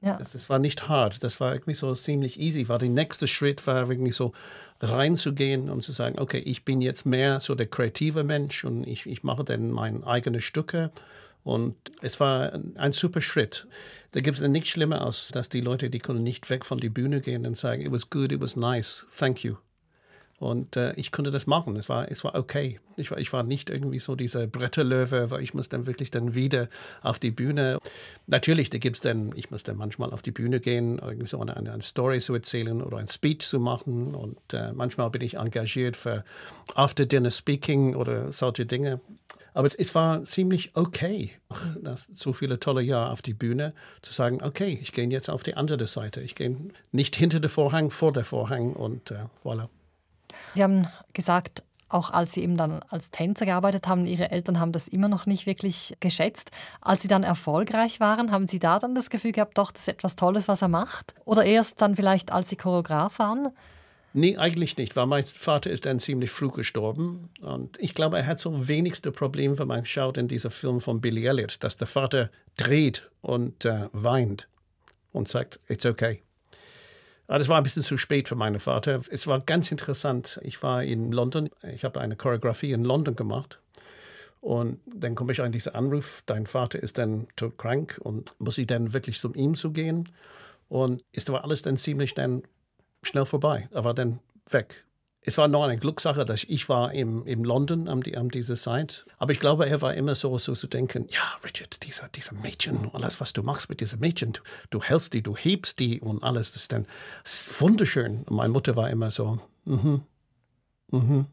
[0.00, 0.18] Ja.
[0.20, 1.22] Es, es, war nicht hart.
[1.22, 2.68] Das war irgendwie so ziemlich easy.
[2.68, 4.32] War der nächste Schritt war wirklich so
[4.80, 9.06] reinzugehen und zu sagen, okay, ich bin jetzt mehr so der kreative Mensch und ich,
[9.06, 10.90] ich mache dann meine eigenen Stücke.
[11.44, 13.68] Und es war ein super Schritt.
[14.10, 16.90] Da gibt es nichts schlimmer als, dass die Leute, die können nicht weg von der
[16.90, 19.56] Bühne gehen und sagen, it was good, it was nice, thank you.
[20.42, 21.76] Und äh, ich konnte das machen.
[21.76, 22.80] Es war, es war okay.
[22.96, 26.34] Ich war, ich war nicht irgendwie so dieser Bretterlöwe, weil ich muss dann wirklich dann
[26.34, 26.68] wieder
[27.00, 27.78] auf die Bühne.
[28.26, 31.40] Natürlich, da gibt es dann, ich muss dann manchmal auf die Bühne gehen, irgendwie so
[31.40, 34.16] eine, eine Story zu erzählen oder ein Speech zu machen.
[34.16, 36.24] Und äh, manchmal bin ich engagiert für
[36.74, 39.00] After-Dinner-Speaking oder solche Dinge.
[39.54, 41.30] Aber es, es, war ziemlich okay,
[41.80, 45.44] nach so viele tolle Jahre auf die Bühne, zu sagen, okay, ich gehe jetzt auf
[45.44, 46.20] die andere Seite.
[46.20, 46.56] Ich gehe
[46.90, 49.68] nicht hinter den Vorhang, vor der Vorhang und äh, voilà.
[50.54, 54.72] Sie haben gesagt, auch als Sie eben dann als Tänzer gearbeitet haben, Ihre Eltern haben
[54.72, 56.50] das immer noch nicht wirklich geschätzt.
[56.80, 59.88] Als Sie dann erfolgreich waren, haben Sie da dann das Gefühl gehabt, doch, das ist
[59.88, 61.14] etwas Tolles, was er macht?
[61.24, 63.48] Oder erst dann vielleicht, als Sie Choreograf waren?
[64.14, 67.30] Nee, eigentlich nicht, weil mein Vater ist dann ziemlich früh gestorben.
[67.40, 71.00] Und ich glaube, er hat so wenigste Problem, wenn man schaut in dieser Film von
[71.00, 74.48] Billy Elliot, dass der Vater dreht und äh, weint
[75.12, 76.22] und sagt, it's okay.
[77.26, 79.00] Aber das war ein bisschen zu spät für meinen Vater.
[79.10, 80.40] Es war ganz interessant.
[80.42, 81.48] Ich war in London.
[81.62, 83.60] Ich habe eine Choreografie in London gemacht.
[84.40, 88.66] Und dann komme ich an diesen Anruf, dein Vater ist dann krank und muss ich
[88.66, 90.08] dann wirklich zu ihm zu gehen.
[90.68, 92.42] Und es war alles dann ziemlich dann
[93.04, 93.68] schnell vorbei.
[93.70, 94.18] Er war dann
[94.50, 94.84] weg
[95.24, 99.06] es war noch eine Glückssache, dass ich war im, im London die, an dieser Zeit.
[99.18, 102.90] Aber ich glaube, er war immer so, so zu denken, ja, Richard, dieser, dieser Mädchen,
[102.92, 106.24] alles, was du machst mit diesen Mädchen, du, du hältst die, du hebst die und
[106.24, 106.86] alles, das ist dann
[107.58, 108.24] wunderschön.
[108.24, 110.02] Und meine Mutter war immer so, mhm,
[110.90, 111.26] mhm,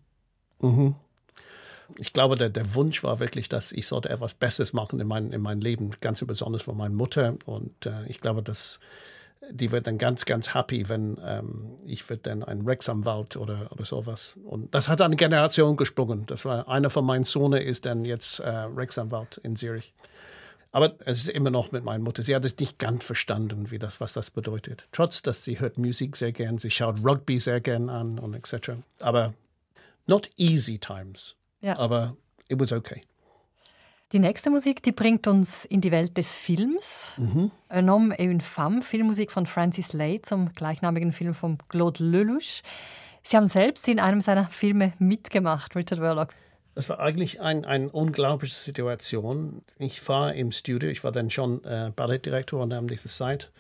[0.60, 0.96] mhm.
[1.98, 5.32] Ich glaube, der, der Wunsch war wirklich, dass ich sollte etwas Besseres machen in, mein,
[5.32, 7.36] in meinem Leben, ganz besonders von meiner Mutter.
[7.46, 8.80] Und äh, ich glaube, dass
[9.52, 13.86] die wird dann ganz, ganz happy, wenn ähm, ich wird dann ein Rechtsanwalt oder, oder
[13.86, 14.36] sowas.
[14.44, 16.26] Und das hat eine Generation gesprungen.
[16.26, 19.94] Das war einer von meinen Sohnen ist dann jetzt äh, Rechtsanwalt in Zürich.
[20.72, 22.22] Aber es ist immer noch mit meiner Mutter.
[22.22, 24.88] Sie hat es nicht ganz verstanden, wie das, was das bedeutet.
[24.92, 28.74] Trotz, dass sie hört Musik sehr gern, sie schaut Rugby sehr gern an und etc.
[29.00, 29.34] Aber
[30.06, 31.36] not easy times.
[31.62, 31.78] Ja.
[31.78, 32.16] Aber
[32.50, 33.02] it was okay.
[34.12, 37.14] Die nächste Musik, die bringt uns in die Welt des Films.
[37.18, 37.52] Mhm.
[37.70, 42.64] Un homme et une femme, Filmmusik von Francis Lay zum gleichnamigen Film von Claude Lelouch.
[43.22, 46.30] Sie haben selbst in einem seiner Filme mitgemacht, Richard Verloc.
[46.74, 49.62] Das war eigentlich ein, eine unglaubliche Situation.
[49.78, 53.52] Ich war im Studio, ich war dann schon äh, Ballettdirektor an dieser Zeit.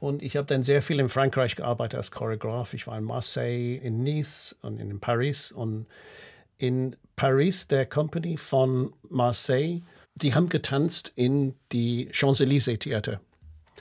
[0.00, 2.72] Und ich habe dann sehr viel in Frankreich gearbeitet als Choreograf.
[2.72, 5.52] Ich war in Marseille, in Nice und in Paris.
[5.52, 5.86] Und
[6.62, 9.80] in Paris, der Company von Marseille,
[10.14, 13.20] die haben getanzt in die Champs-Élysées-Theater.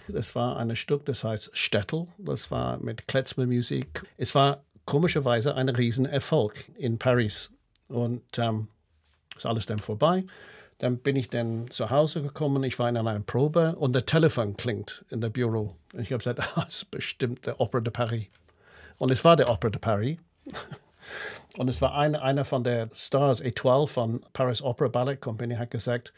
[0.07, 2.07] Das war ein Stück, das heißt Städtel.
[2.17, 4.03] Das war mit Kletzmer-Musik.
[4.17, 7.51] Es war komischerweise ein Riesenerfolg in Paris.
[7.87, 8.67] Und ähm,
[9.37, 10.25] ist alles dann vorbei.
[10.79, 12.63] Dann bin ich dann zu Hause gekommen.
[12.63, 15.75] Ich war in einer Probe und der Telefon klingt in der Büro.
[15.93, 18.25] Und ich habe gesagt, das ist bestimmt der Opera de Paris.
[18.97, 20.17] Und es war der Opera de Paris.
[21.57, 25.71] Und es war ein, einer von der Stars Etoile von Paris Opera Ballet Company hat
[25.71, 26.13] gesagt,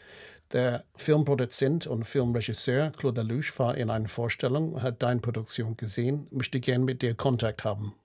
[0.52, 6.60] der Filmproduzent und Filmregisseur Claude Lelouch war in einer Vorstellung, hat deine Produktion gesehen, möchte
[6.60, 7.96] gerne mit dir Kontakt haben.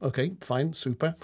[0.00, 1.16] Okay, fein, super.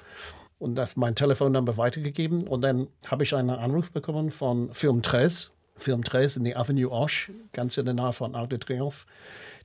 [0.59, 2.47] Und das mein Telefonnummer weitergegeben.
[2.47, 6.91] Und dann habe ich einen Anruf bekommen von Film 13, Film 13 in der Avenue
[6.91, 9.05] Oche, ganz in der Nähe von Arc de Triomphe.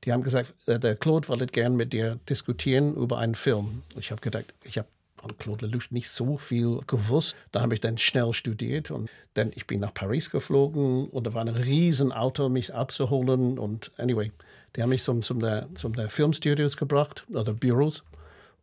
[0.04, 3.84] Die haben gesagt, äh, der Claude wollte gerne mit dir diskutieren über einen Film.
[3.98, 7.36] Ich habe gedacht, ich habe von Claude Lelouch nicht so viel gewusst.
[7.52, 11.34] Da habe ich dann schnell studiert und dann ich bin nach Paris geflogen und da
[11.34, 14.32] war ein riesen Auto, mich abzuholen und anyway,
[14.76, 18.04] die haben mich zum, zum, der, zum der Filmstudios gebracht oder Büros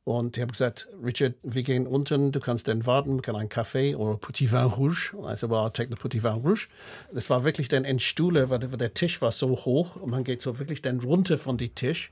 [0.04, 3.48] und die haben gesagt, Richard, wir gehen unten, du kannst dann warten, wir können einen
[3.48, 5.14] Kaffee oder Petit Vin Rouge.
[5.22, 6.68] Also war take the Petit Vin Rouge.
[7.12, 10.42] Das war wirklich dann in Stuhle, weil der Tisch war so hoch und man geht
[10.42, 12.10] so wirklich dann runter von dem Tisch.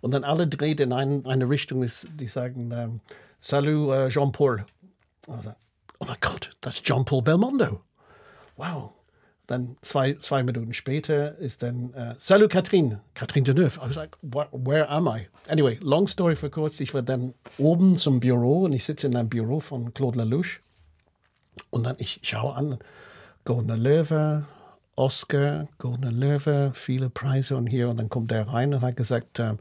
[0.00, 1.86] Und dann alle dreht in eine, eine Richtung,
[2.18, 3.00] die sagen, ähm,
[3.38, 4.64] Salut uh, Jean-Paul.
[5.28, 5.34] oh
[6.06, 7.80] mein Gott, that's Jean-Paul Belmondo.
[8.56, 8.92] Wow.
[9.46, 13.78] Dann zwei, zwei Minuten später ist dann, uh, Salut Catherine, Catherine Deneuve.
[13.78, 15.28] I was like, where, where am I?
[15.48, 19.14] Anyway, long story for kurz, ich war dann oben zum Büro und ich sitze in
[19.14, 20.60] einem Büro von Claude Lelouch
[21.70, 22.78] und dann ich schaue an,
[23.44, 24.44] Goldene Löwe,
[24.96, 29.38] Oscar, Goldene Löwe, viele Preise und hier und dann kommt der rein und hat gesagt,
[29.38, 29.56] uh,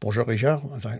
[0.00, 0.90] Bonjour Richard, also,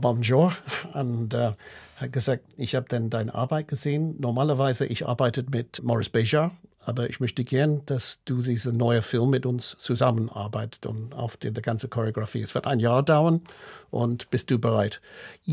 [0.00, 0.52] Bonjour
[0.94, 1.52] und uh,
[1.96, 4.16] hat gesagt, ich habe dann deine Arbeit gesehen.
[4.18, 6.50] Normalerweise ich arbeite mit Maurice Béjart,
[6.84, 11.52] aber ich möchte gern, dass du diesen neuen Film mit uns zusammenarbeitest und auf die,
[11.52, 12.42] die ganze Choreografie.
[12.42, 13.42] Es wird ein Jahr dauern
[13.90, 15.00] und bist du bereit?
[15.46, 15.52] Uh,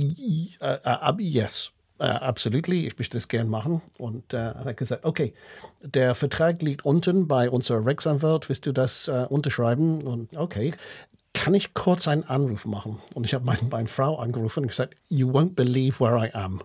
[0.59, 1.71] uh, yes.
[1.97, 3.81] Uh, absolutely, ich möchte das gern machen.
[3.97, 5.33] Und äh, uh, hat gesagt, okay,
[5.81, 10.01] der Vertrag liegt unten bei unserer Rechtsanwalt, willst du das äh, unterschreiben?
[10.01, 10.73] Und okay,
[11.45, 12.99] kann ich kurz einen Anruf machen?
[13.13, 16.63] Und ich habe meine, meine Frau angerufen und gesagt, you won't believe where I am.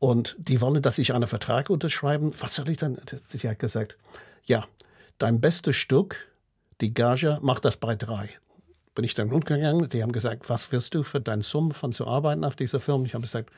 [0.00, 2.34] Und die wollen, dass ich einen Vertrag unterschreiben.
[2.40, 2.98] Was soll ich dann?
[3.28, 3.96] Sie hat gesagt,
[4.44, 4.64] ja,
[5.18, 6.32] dein bestes Stück,
[6.80, 8.28] die Gage, mach das bei drei.
[8.96, 9.88] Bin ich dann rundgegangen.
[9.88, 13.04] Die haben gesagt, was willst du für deine Summe von zu arbeiten auf dieser Film?
[13.04, 13.50] Ich habe gesagt,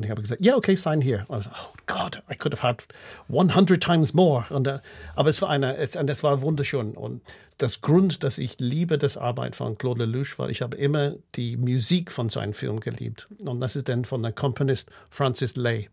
[0.00, 1.26] und ich habe gesagt, ja, yeah, okay, sign here.
[1.28, 2.82] Und so, oh Gott, I could have had
[3.28, 4.46] 100 times more.
[4.48, 4.78] Und, uh,
[5.14, 6.92] aber es war eine, es, und das war wunderschön.
[6.92, 7.20] Und
[7.58, 11.58] das Grund, dass ich liebe das Arbeit von Claude Lelouch, weil ich habe immer die
[11.58, 13.28] Musik von seinem Film geliebt.
[13.44, 15.90] Und das ist dann von der Komponist Francis Lay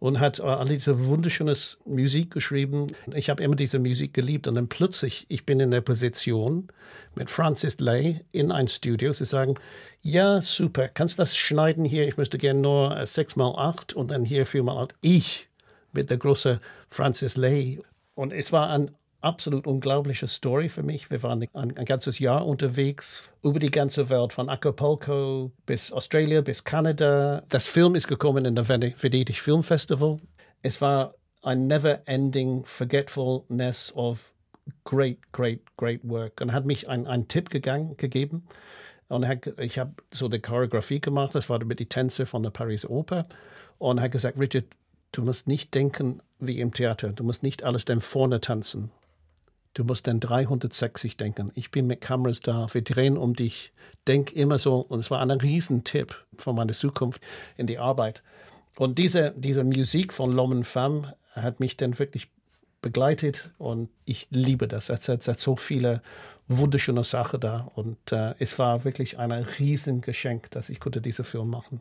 [0.00, 2.88] und hat all diese wunderschöne Musik geschrieben.
[3.14, 6.68] Ich habe immer diese Musik geliebt und dann plötzlich, ich bin in der Position
[7.14, 9.12] mit Francis Lay in ein Studio.
[9.12, 9.54] Sie sagen,
[10.00, 12.08] ja, super, kannst du das schneiden hier?
[12.08, 14.94] Ich möchte gerne nur 6 mal 8 und dann hier 4 mal 8.
[15.02, 15.48] Ich
[15.92, 17.80] mit der großen Francis Lay.
[18.14, 21.10] Und es war ein absolut unglaubliche Story für mich.
[21.10, 26.44] Wir waren ein, ein, ganzes Jahr unterwegs über die ganze Welt, von Acapulco bis Australien
[26.44, 27.42] bis Kanada.
[27.48, 30.18] Das Film ist gekommen in der Venedig Film Festival.
[30.62, 34.32] Es war ein never-ending forgetfulness of
[34.84, 36.40] great, great, great work.
[36.40, 38.46] Und hat mich einen Tipp gegangen, gegeben.
[39.08, 39.26] Und
[39.58, 43.26] ich habe so die Choreografie gemacht, das war mit die Tänze von der Paris Oper.
[43.78, 44.66] Und er hat gesagt, Richard,
[45.12, 47.08] du musst nicht denken wie im Theater.
[47.08, 48.90] Du musst nicht alles dann vorne tanzen.
[49.74, 51.52] Du musst dann 360 denken.
[51.54, 53.72] Ich bin mit Kameras da, wir drehen um dich.
[54.08, 54.80] Denk immer so.
[54.80, 57.22] Und es war ein Riesentipp für meine Zukunft
[57.56, 58.22] in die Arbeit.
[58.76, 62.28] Und diese, diese Musik von L'Homme Femme hat mich dann wirklich
[62.82, 64.88] begleitet und ich liebe das.
[64.88, 66.02] Es hat, es hat so viele
[66.48, 71.50] wunderschöne Sachen da und äh, es war wirklich ein Riesengeschenk, dass ich konnte diesen Film
[71.50, 71.80] machen.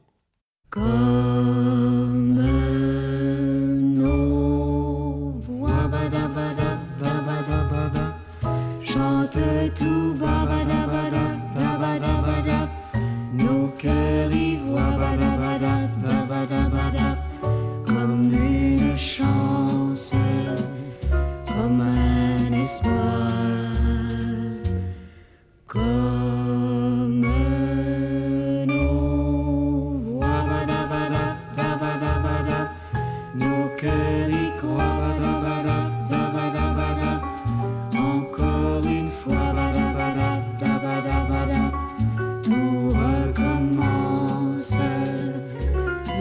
[0.69, 1.49] Comme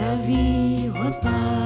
[0.09, 1.58] navio a par.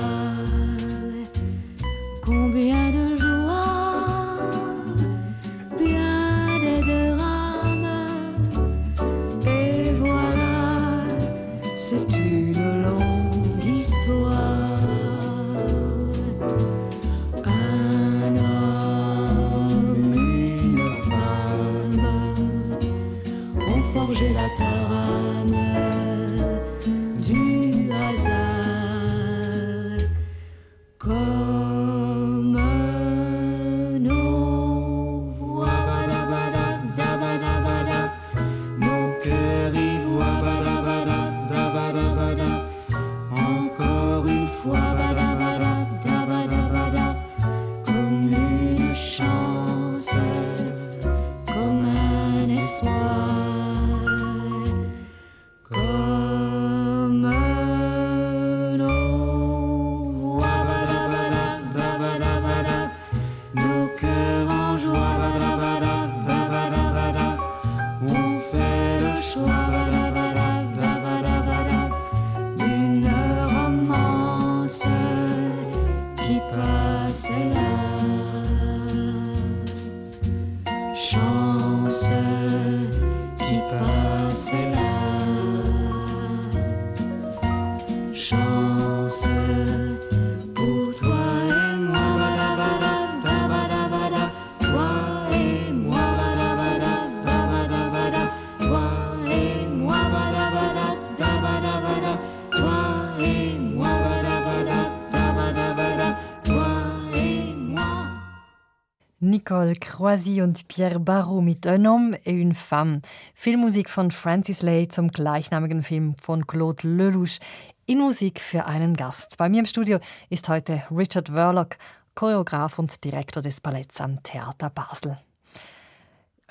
[109.24, 113.02] Nicole Croisy und Pierre Barrault mit Un homme et une femme.
[113.34, 117.40] Filmmusik von Francis Lay zum gleichnamigen Film von Claude Lelouch
[117.86, 119.38] in Musik für einen Gast.
[119.38, 120.00] Bei mir im Studio
[120.30, 121.78] ist heute Richard Verloc,
[122.16, 125.18] Choreograf und Direktor des Balletts am Theater Basel.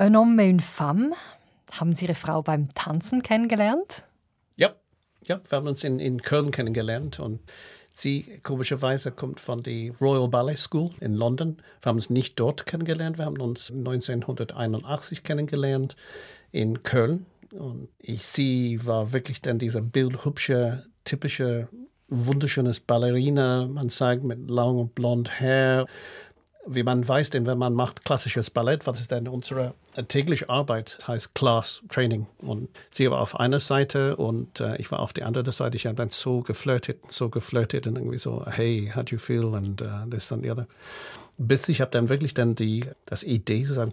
[0.00, 1.12] Un homme et une femme.
[1.72, 4.02] Haben Sie Ihre Frau beim Tanzen kennengelernt?
[4.56, 4.70] Ja,
[5.26, 7.40] ja wir haben uns in, in Köln kennengelernt und
[7.92, 11.58] Sie komischerweise kommt von der Royal Ballet School in London.
[11.82, 15.96] Wir haben uns nicht dort kennengelernt, wir haben uns 1981 kennengelernt
[16.52, 17.26] in Köln.
[17.52, 21.68] Und ich, sie war wirklich dann diese bildhübsche, typische,
[22.08, 25.86] wunderschönes Ballerina, man sagt mit langem blond Haar,
[26.66, 29.74] wie man weiß, denn wenn man macht klassisches Ballett, was ist denn unsere
[30.08, 32.26] tägliche Arbeit, heißt Class Training.
[32.38, 35.76] Und sie war auf einer Seite und äh, ich war auf der anderen Seite.
[35.76, 39.44] Ich habe dann so geflirtet, so geflirtet und irgendwie so, hey, how do you feel?
[39.44, 40.66] Und this and the other.
[41.38, 43.92] Bis ich habe dann wirklich dann die, das Idee zu sagen,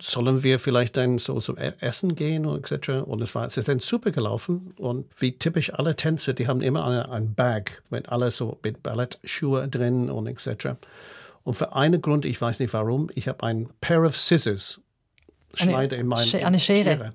[0.00, 2.90] sollen wir vielleicht dann so zum e-, Essen gehen und etc.
[3.06, 6.60] Und es war, es ist dann super gelaufen und wie typisch alle Tänzer, die haben
[6.60, 10.76] immer ein Bag mit alles so mit Ballettschuhe drin und etc.
[11.48, 14.82] Und für einen Grund, ich weiß nicht warum, ich habe ein Pair of Scissors,
[15.54, 16.90] Schneide in mein, eine Schere.
[16.90, 17.10] Schere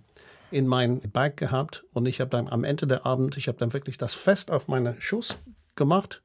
[0.50, 3.74] in mein Bag gehabt und ich habe dann am Ende der Abend, ich habe dann
[3.74, 5.38] wirklich das fest auf meine Schuss
[5.76, 6.24] gemacht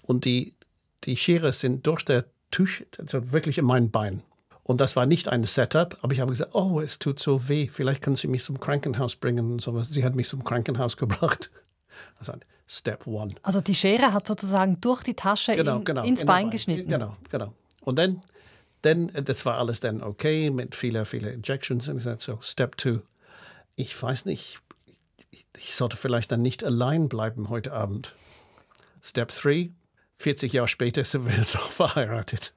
[0.00, 0.54] und die,
[1.04, 4.22] die Schere sind durch der Tisch, also wirklich in mein Bein.
[4.62, 7.68] Und das war nicht ein Setup, aber ich habe gesagt, oh, es tut so weh,
[7.70, 9.90] vielleicht können Sie mich zum Krankenhaus bringen und sowas.
[9.90, 11.50] Sie hat mich zum Krankenhaus gebracht.
[12.18, 12.32] Also
[12.72, 13.34] Step One.
[13.42, 16.50] Also die Schere hat sozusagen durch die Tasche genau, in, genau, ins in Bein, Bein
[16.50, 16.88] geschnitten.
[16.88, 17.52] Genau, genau.
[17.82, 18.22] Und dann,
[18.80, 21.88] dann, das war alles dann okay mit vielen, vielen Injections.
[21.88, 23.00] Und ich sagte so, Step Two.
[23.76, 24.60] Ich weiß nicht,
[25.58, 28.14] ich sollte vielleicht dann nicht allein bleiben heute Abend.
[29.02, 29.70] Step Three,
[30.18, 32.54] 40 Jahre später sind wir noch verheiratet.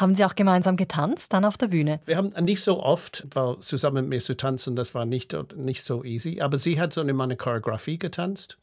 [0.00, 2.00] Haben Sie auch gemeinsam getanzt dann auf der Bühne?
[2.06, 5.84] Wir haben nicht so oft, weil zusammen mit mir zu tanzen, das war nicht, nicht
[5.84, 6.40] so easy.
[6.40, 8.56] Aber sie hat so in meine Choreografie getanzt.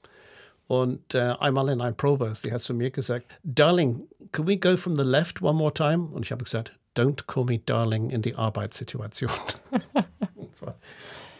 [0.66, 4.76] Und äh, einmal in einer Probe, sie hat zu mir gesagt, Darling, can we go
[4.76, 6.08] from the left one more time?
[6.08, 9.30] Und ich habe gesagt, don't call me Darling in die Arbeitssituation.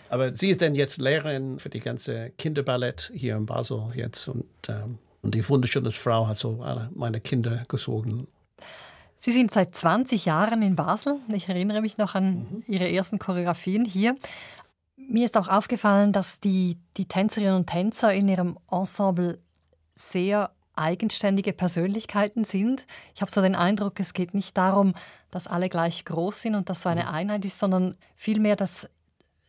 [0.10, 4.28] Aber sie ist dann jetzt Lehrerin für die ganze Kinderballett hier in Basel jetzt.
[4.28, 8.28] Und, ähm, und die wunderschöne Frau hat so alle meine Kinder gesogen.
[9.20, 11.20] Sie sind seit 20 Jahren in Basel.
[11.30, 12.64] Ich erinnere mich noch an mhm.
[12.68, 14.16] Ihre ersten Choreografien hier.
[14.96, 19.40] Mir ist auch aufgefallen, dass die, die Tänzerinnen und Tänzer in ihrem Ensemble
[19.96, 22.86] sehr eigenständige Persönlichkeiten sind.
[23.16, 24.94] Ich habe so den Eindruck, es geht nicht darum,
[25.32, 27.10] dass alle gleich groß sind und dass so eine mhm.
[27.10, 28.90] Einheit ist, sondern vielmehr, dass,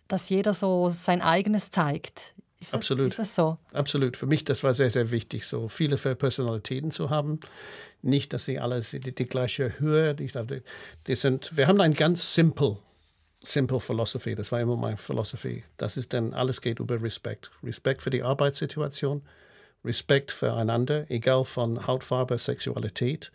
[0.06, 2.34] dass jeder so sein eigenes zeigt.
[2.60, 3.06] Ist Absolut.
[3.06, 3.58] Das, ist das so?
[3.72, 4.16] Absolut.
[4.16, 7.38] Für mich, das war sehr, sehr wichtig, so viele Personalitäten zu haben.
[8.02, 10.30] Nicht, dass sie alle die, die gleiche Höhe, die,
[11.06, 12.78] die sind, wir haben ein ganz simple,
[13.44, 14.34] simple Philosophy.
[14.34, 15.62] Das war immer meine Philosophie.
[15.76, 17.50] Das ist dann, alles geht über Respekt.
[17.62, 19.22] Respekt für die Arbeitssituation,
[19.84, 23.30] Respekt füreinander, egal von Hautfarbe, Sexualität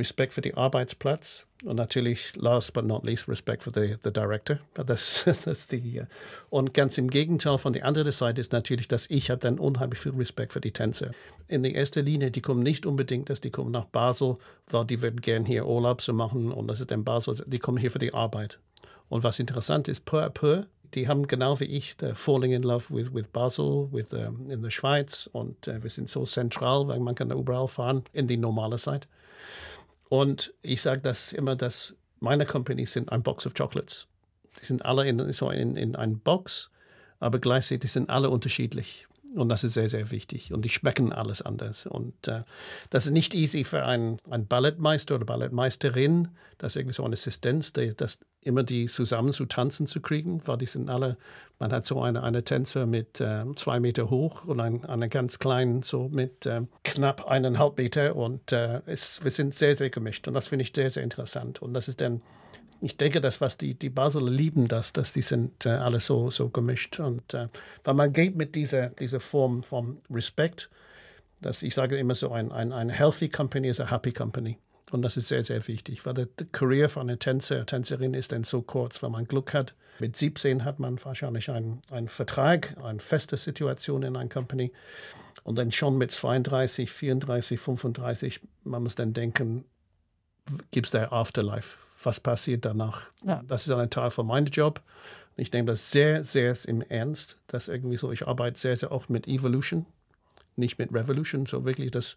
[0.00, 4.58] Respekt für den Arbeitsplatz und natürlich, last but not least, Respekt für den Director.
[4.74, 6.02] Das, das die,
[6.48, 10.00] und ganz im Gegenteil von der anderen Seite ist natürlich, dass ich habe dann unheimlich
[10.00, 11.10] viel Respekt für die Tänzer.
[11.48, 14.38] In der ersten Linie, die kommen nicht unbedingt, dass die kommen nach Basel,
[14.70, 17.78] weil die würden gerne hier Urlaub zu machen und das ist in Basel, die kommen
[17.78, 18.58] hier für die Arbeit.
[19.08, 22.86] Und was interessant ist, peu à peu, die haben genau wie ich falling in love
[22.90, 27.00] with, with Basel, with, um, in der Schweiz und uh, wir sind so zentral, weil
[27.00, 29.06] man kann überall fahren in die normale Zeit.
[30.10, 34.08] Und ich sage das immer, dass meine Companies sind ein Box of Chocolates.
[34.60, 36.68] Die sind alle in, so in, in einer Box,
[37.20, 39.06] aber gleichzeitig sind alle unterschiedlich.
[39.34, 40.52] Und das ist sehr, sehr wichtig.
[40.52, 41.86] Und die schmecken alles anders.
[41.86, 42.42] Und äh,
[42.90, 46.28] das ist nicht easy für einen, einen Ballettmeister oder Ballettmeisterin,
[46.58, 50.42] das ist irgendwie so eine Assistenz, die, das immer die zusammen zu tanzen zu kriegen,
[50.46, 51.16] weil die sind alle,
[51.58, 55.38] man hat so eine, eine Tänzer mit äh, zwei Meter hoch und ein, eine ganz
[55.38, 58.16] kleinen, so mit äh, knapp eineinhalb Meter.
[58.16, 60.28] Und äh, es, wir sind sehr, sehr gemischt.
[60.28, 61.62] Und das finde ich sehr, sehr interessant.
[61.62, 62.20] Und das ist dann
[62.80, 66.30] ich denke, das, was die, die Basler lieben, das, dass die sind äh, alle so,
[66.30, 66.98] so gemischt.
[66.98, 67.48] Und äh,
[67.84, 70.70] weil man geht mit dieser, dieser Form von Respekt,
[71.40, 74.58] dass ich sage immer so, ein, ein, ein healthy company is a happy company.
[74.90, 78.44] Und das ist sehr, sehr wichtig, weil der Career von einer Tänzer, Tänzerin ist dann
[78.44, 79.74] so kurz, wenn man Glück hat.
[80.00, 84.72] Mit 17 hat man wahrscheinlich einen, einen Vertrag, eine feste Situation in einer Company.
[85.44, 89.64] Und dann schon mit 32, 34, 35, man muss dann denken,
[90.70, 91.76] gibt es da Afterlife?
[92.02, 93.06] Was passiert danach.
[93.24, 93.42] Ja.
[93.46, 94.82] Das ist ein Teil von meinem Job.
[95.36, 97.36] Ich nehme das sehr, sehr im Ernst.
[97.46, 99.86] dass irgendwie so, ich arbeite sehr, sehr oft mit Evolution,
[100.56, 101.46] nicht mit Revolution.
[101.46, 102.16] So wirklich, dass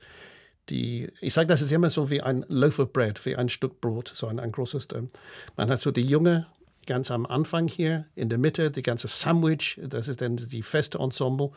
[0.69, 3.81] die, ich sage, das ist immer so wie ein Loaf of Bread, wie ein Stück
[3.81, 4.87] Brot, so ein, ein großes.
[5.55, 6.47] Man hat so die junge
[6.85, 10.99] ganz am Anfang hier, in der Mitte die ganze Sandwich, das ist dann die feste
[10.99, 11.51] Ensemble.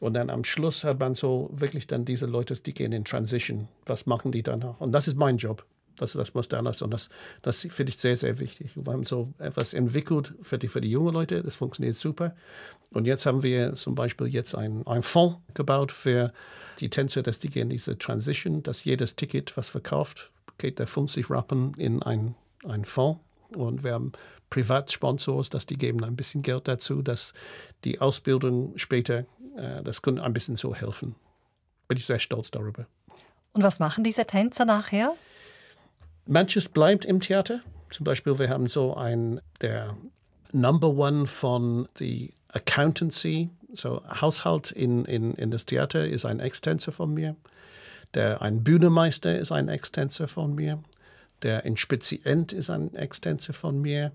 [0.00, 3.68] Und dann am Schluss hat man so wirklich dann diese Leute, die gehen in Transition.
[3.86, 4.80] Was machen die danach?
[4.80, 5.64] Und das ist mein Job.
[5.96, 7.08] Das, das muss dann und das,
[7.42, 8.72] das finde ich sehr, sehr wichtig.
[8.74, 12.34] Wir haben so etwas entwickelt für die, für die jungen Leute, das funktioniert super.
[12.90, 16.32] Und jetzt haben wir zum Beispiel jetzt einen Fonds gebaut für
[16.80, 21.30] die Tänzer, dass die gehen diese Transition, dass jedes Ticket, was verkauft, geht der 50
[21.30, 22.34] Rappen in ein,
[22.64, 23.20] ein Fonds.
[23.54, 24.12] Und wir haben
[24.50, 27.32] Privatsponsors, dass die geben ein bisschen Geld dazu, dass
[27.84, 29.24] die Ausbildung später,
[29.56, 31.14] äh, das kann ein bisschen so helfen.
[31.88, 32.86] Bin ich sehr stolz darüber.
[33.52, 35.14] Und was machen diese Tänzer nachher?
[36.26, 37.60] Manches bleibt im Theater.
[37.90, 39.96] Zum Beispiel, wir haben so ein, der
[40.52, 46.92] Number One von the Accountancy, so Haushalt in, in, in das Theater ist ein Ex-Tänzer
[46.92, 47.36] von mir.
[48.14, 50.82] Der, ein Bühnemeister ist ein Ex-Tänzer von mir.
[51.42, 54.12] Der Inspizient ist ein Ex-Tänzer von mir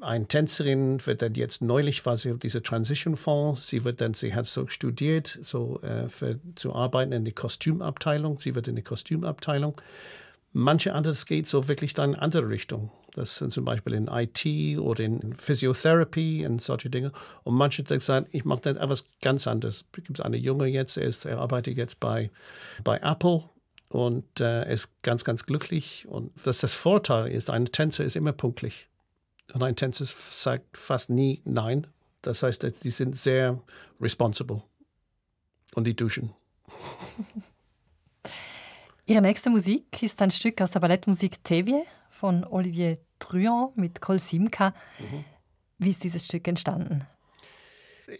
[0.00, 3.68] eine Tänzerin wird dann jetzt neulich war sie diese Transition Fonds.
[3.68, 8.38] Sie wird dann, sie hat so studiert, so äh, für, zu arbeiten in die Kostümabteilung.
[8.38, 9.80] Sie wird in die Kostümabteilung.
[10.52, 12.90] Manche anderes geht so wirklich dann in andere Richtung.
[13.14, 17.12] Das sind zum Beispiel in IT oder in Physiotherapie und solche Dinge.
[17.44, 19.84] Und manche sagen, ich mache dann etwas ganz anderes.
[19.96, 22.30] Es gibt eine Junge jetzt, er, ist, er arbeitet jetzt bei,
[22.82, 23.44] bei Apple
[23.88, 26.06] und äh, ist ganz, ganz glücklich.
[26.08, 28.88] Und das, das Vorteil ist, ein Tänzer ist immer pünktlich.
[29.52, 31.86] Und ein Tänzer sagt fast nie Nein.
[32.22, 33.60] Das heißt, die sind sehr
[34.00, 34.62] responsible.
[35.74, 36.32] Und die duschen.
[39.10, 44.20] Ihre nächste Musik ist ein Stück aus der Ballettmusik Tevye von Olivier Truand mit Kol
[44.20, 44.72] Simka.
[45.00, 45.24] Mhm.
[45.78, 47.04] Wie ist dieses Stück entstanden?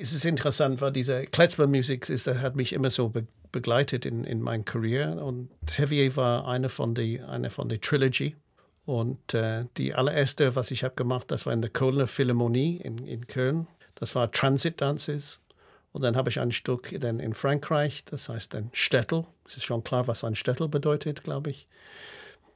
[0.00, 4.64] Es ist interessant, weil diese Kletzmer-Musik hat mich immer so be begleitet in, in meiner
[4.64, 5.24] Karriere.
[5.24, 8.34] Und Tevye war eine von der eine von der Trilogy.
[8.84, 13.06] Und äh, die allererste, was ich habe gemacht, das war in der Kölner Philharmonie in,
[13.06, 13.68] in Köln.
[13.94, 15.38] Das war Transit Dances.
[15.92, 19.26] Und dann habe ich ein Stück dann in Frankreich, das heißt ein Städtel.
[19.44, 21.66] Es ist schon klar, was ein Städtel bedeutet, glaube ich.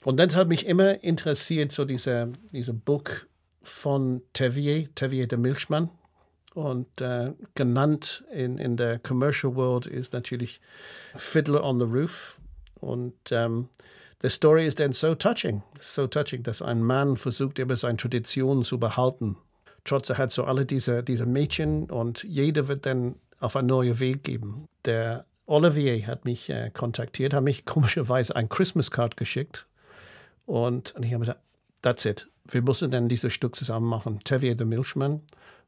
[0.05, 3.05] Und dann hat mich immer interessiert, so diese, diese Buch
[3.62, 5.91] von Tevier, Tevier der Milchmann.
[6.55, 10.61] Und äh, genannt in, in der Commercial World ist natürlich
[11.16, 12.39] Fiddler on the Roof.
[12.80, 13.68] Und ähm,
[14.24, 18.62] The story is then so touching, so touching, dass ein Mann versucht, immer seine Tradition
[18.62, 19.37] zu behalten.
[19.85, 24.01] Trotz er hat so alle diese, diese Mädchen und jeder wird dann auf einen neuen
[24.01, 24.68] Weg geben.
[24.84, 29.66] Der Olivier hat mich äh, kontaktiert, hat mich komischerweise ein Christmas Card geschickt
[30.47, 31.40] und, und ich habe gesagt,
[31.82, 32.26] that's it.
[32.47, 34.20] Wir müssen dann dieses Stück zusammen machen.
[34.24, 35.22] Tevier the Milchman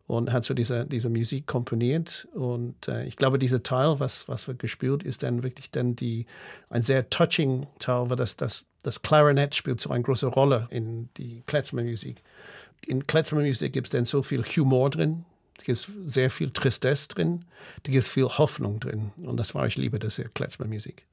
[0.07, 2.29] und hat so diese, diese Musik komponiert.
[2.35, 6.27] Und äh, ich glaube, dieser Teil, was, was wir gespielt, ist dann wirklich dann die,
[6.68, 11.09] ein sehr touching Teil, weil das, das, das Klarinett spielt so eine große Rolle in
[11.16, 12.22] die Klezmer-Musik.
[12.87, 15.24] In Klezmer-Musik gibt es dann so viel Humor drin,
[15.59, 17.45] da gibt sehr viel Tristesse drin,
[17.83, 19.13] da gibt viel Hoffnung drin.
[19.17, 21.07] Und das war ich liebe, das Klezmer-Musik.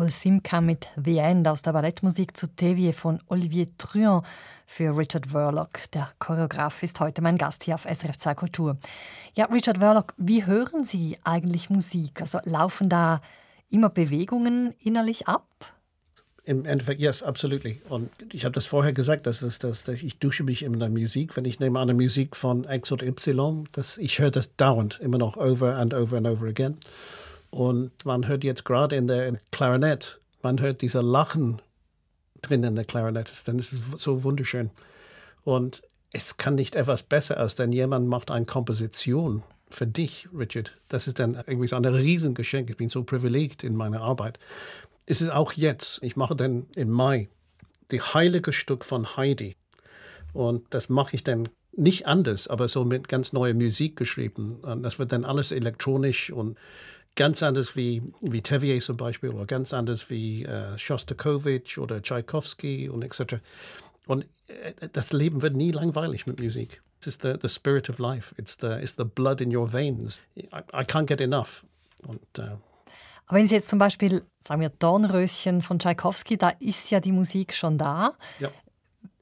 [0.00, 4.24] Cole Simca mit The End aus der Ballettmusik zu Tevier von Olivier Truand
[4.66, 5.90] für Richard Verloc.
[5.92, 8.78] Der Choreograf ist heute mein Gast hier auf SRF 2 Kultur.
[9.36, 12.22] Ja, Richard Verloc, wie hören Sie eigentlich Musik?
[12.22, 13.20] Also laufen da
[13.68, 15.46] immer Bewegungen innerlich ab?
[16.44, 17.82] Im Endeffekt, yes, absolutely.
[17.90, 21.36] Und ich habe das vorher gesagt, das, dass, dass ich dusche mich in der Musik.
[21.36, 25.18] Wenn ich nehme eine Musik von X oder Y, das, ich höre das dauernd, immer
[25.18, 26.78] noch over and over and over again.
[27.50, 31.60] Und man hört jetzt gerade in der Klarinett, man hört dieser Lachen
[32.42, 34.70] drin in der Klarinett, dann ist es so wunderschön.
[35.42, 35.82] Und
[36.12, 40.76] es kann nicht etwas besser als denn jemand macht eine Komposition für dich, Richard.
[40.88, 42.70] Das ist dann irgendwie so ein Riesengeschenk.
[42.70, 44.38] Ich bin so privilegiert in meiner Arbeit.
[45.06, 47.28] Es ist auch jetzt, ich mache dann im Mai
[47.90, 49.56] die heilige Stück von Heidi.
[50.32, 54.58] Und das mache ich dann nicht anders, aber so mit ganz neuer Musik geschrieben.
[54.62, 56.58] Und das wird dann alles elektronisch und
[57.16, 62.88] ganz anders wie, wie Tevier zum Beispiel oder ganz anders wie äh, Shostakovich oder Tchaikovsky
[62.88, 63.36] und etc.
[64.06, 66.80] Und äh, das Leben wird nie langweilig mit Musik.
[67.00, 68.34] Es ist the, the spirit of life.
[68.38, 70.20] It's the, it's the blood in your veins.
[70.36, 71.64] I, I can't get enough.
[72.06, 72.56] Und, äh,
[73.26, 77.12] aber wenn Sie jetzt zum Beispiel, sagen wir, Dornröschen von Tchaikovsky, da ist ja die
[77.12, 78.14] Musik schon da.
[78.40, 78.50] Ja.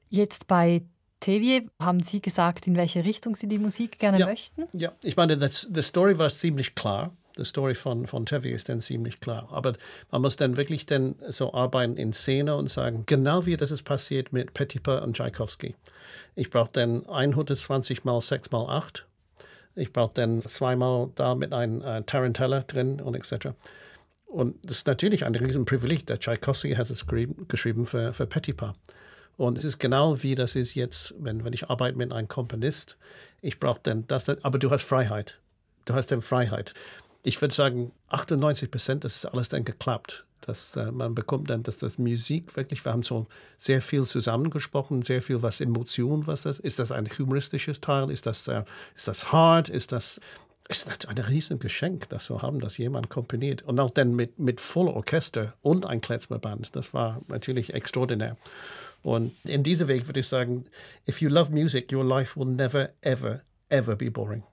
[0.09, 0.81] Jetzt bei
[1.19, 4.25] Tevier, haben Sie gesagt, in welche Richtung Sie die Musik gerne ja.
[4.25, 4.63] möchten?
[4.73, 8.69] Ja, ich meine, das, die Story war ziemlich klar die Story von, von Tevi ist
[8.69, 9.47] dann ziemlich klar.
[9.51, 9.73] Aber
[10.11, 13.83] man muss dann wirklich dann so arbeiten in Szene und sagen, genau wie das ist
[13.83, 15.75] passiert mit Petipa und Tchaikovsky.
[16.35, 19.05] Ich brauche dann 120 mal 6 mal 8.
[19.75, 23.49] Ich brauche dann zweimal da mit einem äh, Tarantella drin und etc.
[24.25, 26.05] Und das ist natürlich ein Riesenprivileg.
[26.05, 28.73] Der Tchaikovsky hat es geschrieben, für, für Petipa.
[29.37, 32.97] Und es ist genau wie das ist jetzt, wenn, wenn ich arbeite mit einem Komponist.
[33.41, 35.39] Ich brauche dann das, aber du hast Freiheit.
[35.85, 36.73] Du hast dann Freiheit
[37.23, 40.25] ich würde sagen, 98 Prozent, das ist alles dann geklappt.
[40.41, 45.01] Dass äh, man bekommt dann, dass das Musik wirklich, wir haben so sehr viel zusammengesprochen,
[45.01, 46.79] sehr viel was Emotion, was das ist.
[46.79, 48.09] das ein humoristisches Teil?
[48.09, 48.63] Ist das, äh,
[48.95, 49.67] ist das hart?
[49.67, 50.19] Ist das,
[50.69, 53.63] ist das ein riesen Geschenk, das zu haben, dass jemand komponiert.
[53.63, 56.75] Und auch dann mit, mit voller Orchester und ein Kletzmerband.
[56.75, 58.37] Das war natürlich extraordinär.
[59.03, 60.65] Und in diesem Weg würde ich sagen,
[61.07, 64.43] if you love music, your life will never, ever, ever be boring.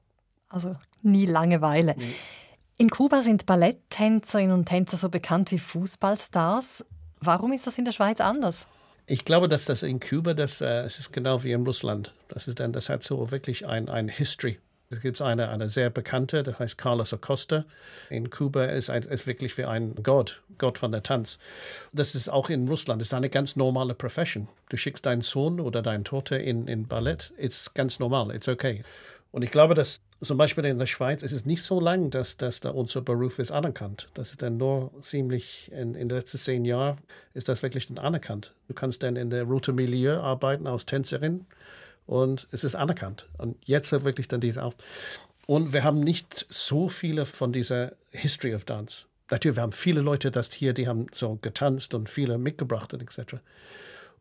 [0.49, 1.95] Also nie Langeweile.
[1.97, 2.15] Nee.
[2.79, 6.85] In Kuba sind Balletttänzerinnen und Tänzer so bekannt wie Fußballstars.
[7.21, 8.67] Warum ist das in der Schweiz anders?
[9.07, 12.13] Ich glaube, dass das in Kuba, das, äh, es ist genau wie in Russland.
[12.29, 14.59] Das, ist dann, das hat so wirklich ein, ein History.
[14.91, 17.65] Es gibt eine, eine sehr bekannte, das heißt Carlos Acosta.
[18.11, 21.39] In Kuba ist ist wirklich wie ein Gott, Gott von der Tanz.
[21.95, 24.49] Das ist auch in Russland, das ist eine ganz normale Profession.
[24.69, 28.85] Du schickst deinen Sohn oder deine Tochter in, in Ballett, ist ganz normal, it's okay.
[29.33, 32.37] Und ich glaube, dass zum Beispiel in der Schweiz ist es nicht so lang, dass,
[32.37, 34.09] dass da unser Beruf ist anerkannt.
[34.15, 36.99] Das ist dann nur ziemlich in, in den letzten zehn Jahren
[37.35, 38.55] ist das wirklich anerkannt.
[38.69, 41.45] Du kannst dann in der Route Milieu arbeiten als Tänzerin
[42.07, 43.29] und es ist anerkannt.
[43.37, 44.75] Und jetzt wirklich dann diese auf.
[45.47, 49.05] Und wir haben nicht so viele von dieser History of Dance.
[49.31, 53.03] Natürlich, wir haben viele Leute, das hier, die haben so getanzt und viele mitgebracht und
[53.03, 53.37] etc.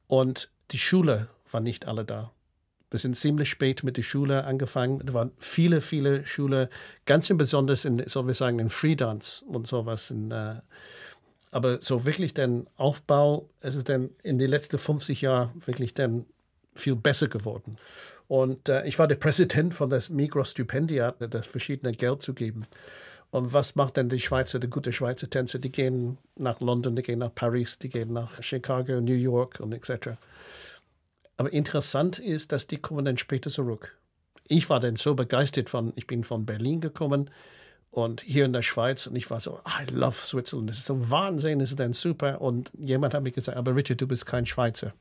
[0.07, 2.31] Und die Schule war nicht alle da.
[2.95, 5.01] Wir sind ziemlich spät mit der Schule angefangen.
[5.05, 6.69] Da waren viele, viele Schule,
[7.05, 10.11] ganz besonders in, soll wir sagen, in Freedance und sowas.
[10.11, 10.61] In, äh,
[11.51, 16.25] aber so wirklich den Aufbau, es ist dann in den letzten 50 Jahren wirklich dann
[16.73, 17.75] viel besser geworden.
[18.29, 22.65] Und äh, ich war der Präsident von das Migros Stipendiat, das verschiedene Geld zu geben.
[23.29, 25.59] Und was macht denn die Schweizer, die gute Schweizer Tänzer?
[25.59, 29.73] Die gehen nach London, die gehen nach Paris, die gehen nach Chicago, New York und
[29.73, 30.11] etc.
[31.37, 33.97] Aber interessant ist, dass die kommen dann später zurück.
[34.47, 37.29] Ich war dann so begeistert von, ich bin von Berlin gekommen
[37.91, 41.09] und hier in der Schweiz und ich war so, I love Switzerland, das ist so
[41.09, 42.41] Wahnsinn, das ist dann super.
[42.41, 44.93] Und jemand hat mir gesagt, aber Richard, du bist kein Schweizer.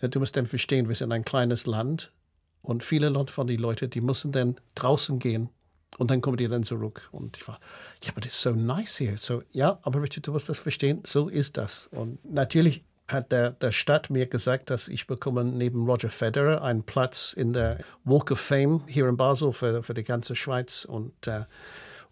[0.00, 2.12] Du musst dann verstehen, wir sind ein kleines Land
[2.62, 5.48] und viele von den Leuten, die müssen dann draußen gehen
[5.98, 7.08] und dann kommen die dann zurück.
[7.12, 7.60] Und ich war,
[8.02, 9.18] ja, aber das ist so nice hier.
[9.18, 11.88] So, ja, aber Richard, du musst das verstehen, so ist das.
[11.92, 16.82] Und natürlich hat der, der Stadt mir gesagt, dass ich bekomme neben Roger Federer einen
[16.82, 20.84] Platz in der Walk of Fame hier in Basel für, für die ganze Schweiz.
[20.84, 21.42] Und, äh,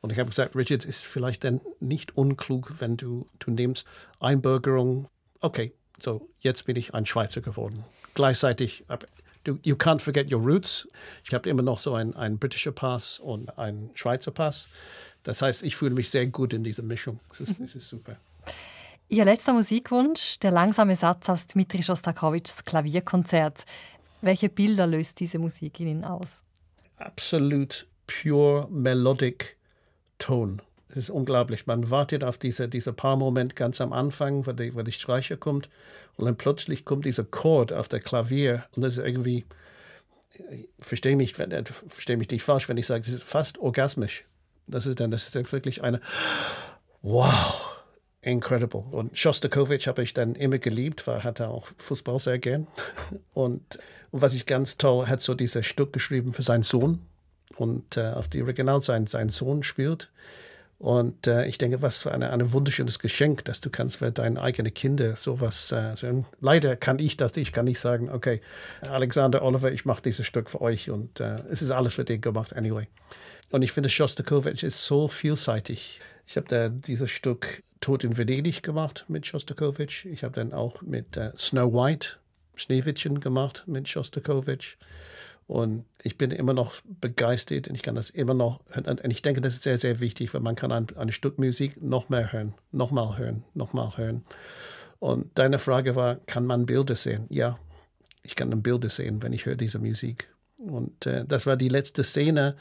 [0.01, 3.87] und ich habe gesagt, Richard, ist vielleicht dann nicht unklug, wenn du, du nimmst
[4.19, 5.09] Einbürgerung.
[5.41, 7.85] Okay, so jetzt bin ich ein Schweizer geworden.
[8.15, 8.85] Gleichzeitig,
[9.45, 10.89] du, you can't forget your roots.
[11.25, 14.69] Ich habe immer noch so einen, einen britischen Pass und einen Schweizer Pass.
[15.23, 17.21] Das heißt, ich fühle mich sehr gut in dieser Mischung.
[17.33, 18.17] Es ist, ist super.
[19.13, 23.65] Ihr letzter Musikwunsch, der langsame Satz aus Dmitri Shostakovichs Klavierkonzert.
[24.21, 26.45] Welche Bilder löst diese Musik in Ihnen aus?
[26.97, 29.57] Absolut pure melodic
[30.21, 30.59] tone.
[30.91, 31.67] Es ist unglaublich.
[31.67, 35.37] Man wartet auf diese, diese paar Momente ganz am Anfang, wo die, wo die Streicher
[35.37, 35.69] kommt.
[36.17, 38.65] Und dann plötzlich kommt dieser Chord auf der Klavier.
[38.77, 39.45] Und das ist irgendwie,
[40.79, 44.25] verstehe mich, verstehe mich nicht falsch, wenn ich sage, es ist fast orgasmisch.
[44.69, 46.01] Das ist dann, das ist dann wirklich eine,
[47.03, 47.70] wow,
[48.23, 48.85] incredible.
[48.91, 52.66] Und Shostakovich habe ich dann immer geliebt, weil er hatte auch Fußball sehr gern.
[53.33, 53.79] Und,
[54.11, 57.01] und was ich ganz toll, hat so dieses Stück geschrieben für seinen Sohn.
[57.57, 60.11] Und äh, auf die Original sein, sein Sohn spielt.
[60.79, 64.41] Und äh, ich denke, was für eine, ein wunderschönes Geschenk, dass du kannst für deine
[64.41, 66.25] eigenen Kinder sowas äh, sagen.
[66.41, 68.41] Leider kann ich das, ich kann nicht sagen, okay,
[68.81, 72.23] Alexander Oliver, ich mache dieses Stück für euch und äh, es ist alles für dich
[72.23, 72.87] gemacht, anyway.
[73.51, 76.01] Und ich finde, Shostakovich ist so vielseitig.
[76.27, 80.07] Ich habe dieses Stück Tod in Venedig gemacht mit Shostakovich.
[80.07, 82.16] Ich habe dann auch mit äh, Snow White,
[82.55, 84.76] Schneewittchen gemacht mit Shostakovich.
[85.47, 89.01] Und ich bin immer noch begeistert und ich kann das immer noch hören.
[89.03, 91.83] Und ich denke, das ist sehr, sehr wichtig, weil man kann ein, ein Stück Musik
[91.83, 94.22] noch mehr hören, nochmal hören, nochmal hören.
[95.01, 97.26] Und deine Frage war, kann man Bilder sehen?
[97.31, 97.59] Ja,
[98.22, 100.28] ich kann Bilder sehen, wenn ich höre diese Musik.
[100.59, 102.55] Und äh, das war die letzte Szene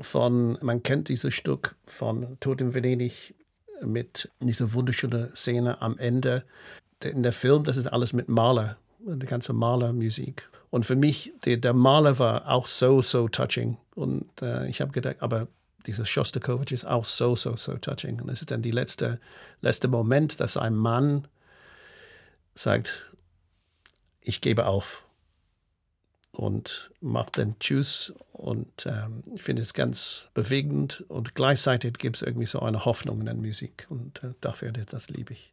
[0.00, 3.34] von, man kennt dieses Stück von Tod in Venedig
[3.82, 6.44] mit dieser wunderschönen Szene am Ende.
[7.02, 10.48] In der Film, das ist alles mit Maler, die ganze Malermusik.
[10.70, 13.78] Und für mich, der, der Maler war auch so, so touching.
[13.94, 15.48] Und äh, ich habe gedacht, aber
[15.86, 18.20] dieser Shostakovich ist auch so, so, so touching.
[18.20, 19.20] Und das ist dann der letzte,
[19.60, 21.26] letzte Moment, dass ein Mann
[22.54, 23.10] sagt,
[24.20, 25.04] ich gebe auf
[26.32, 28.12] und macht dann Tschüss.
[28.32, 33.20] Und ähm, ich finde es ganz bewegend und gleichzeitig gibt es irgendwie so eine Hoffnung
[33.20, 33.86] in der Musik.
[33.88, 35.52] Und äh, dafür, das liebe ich.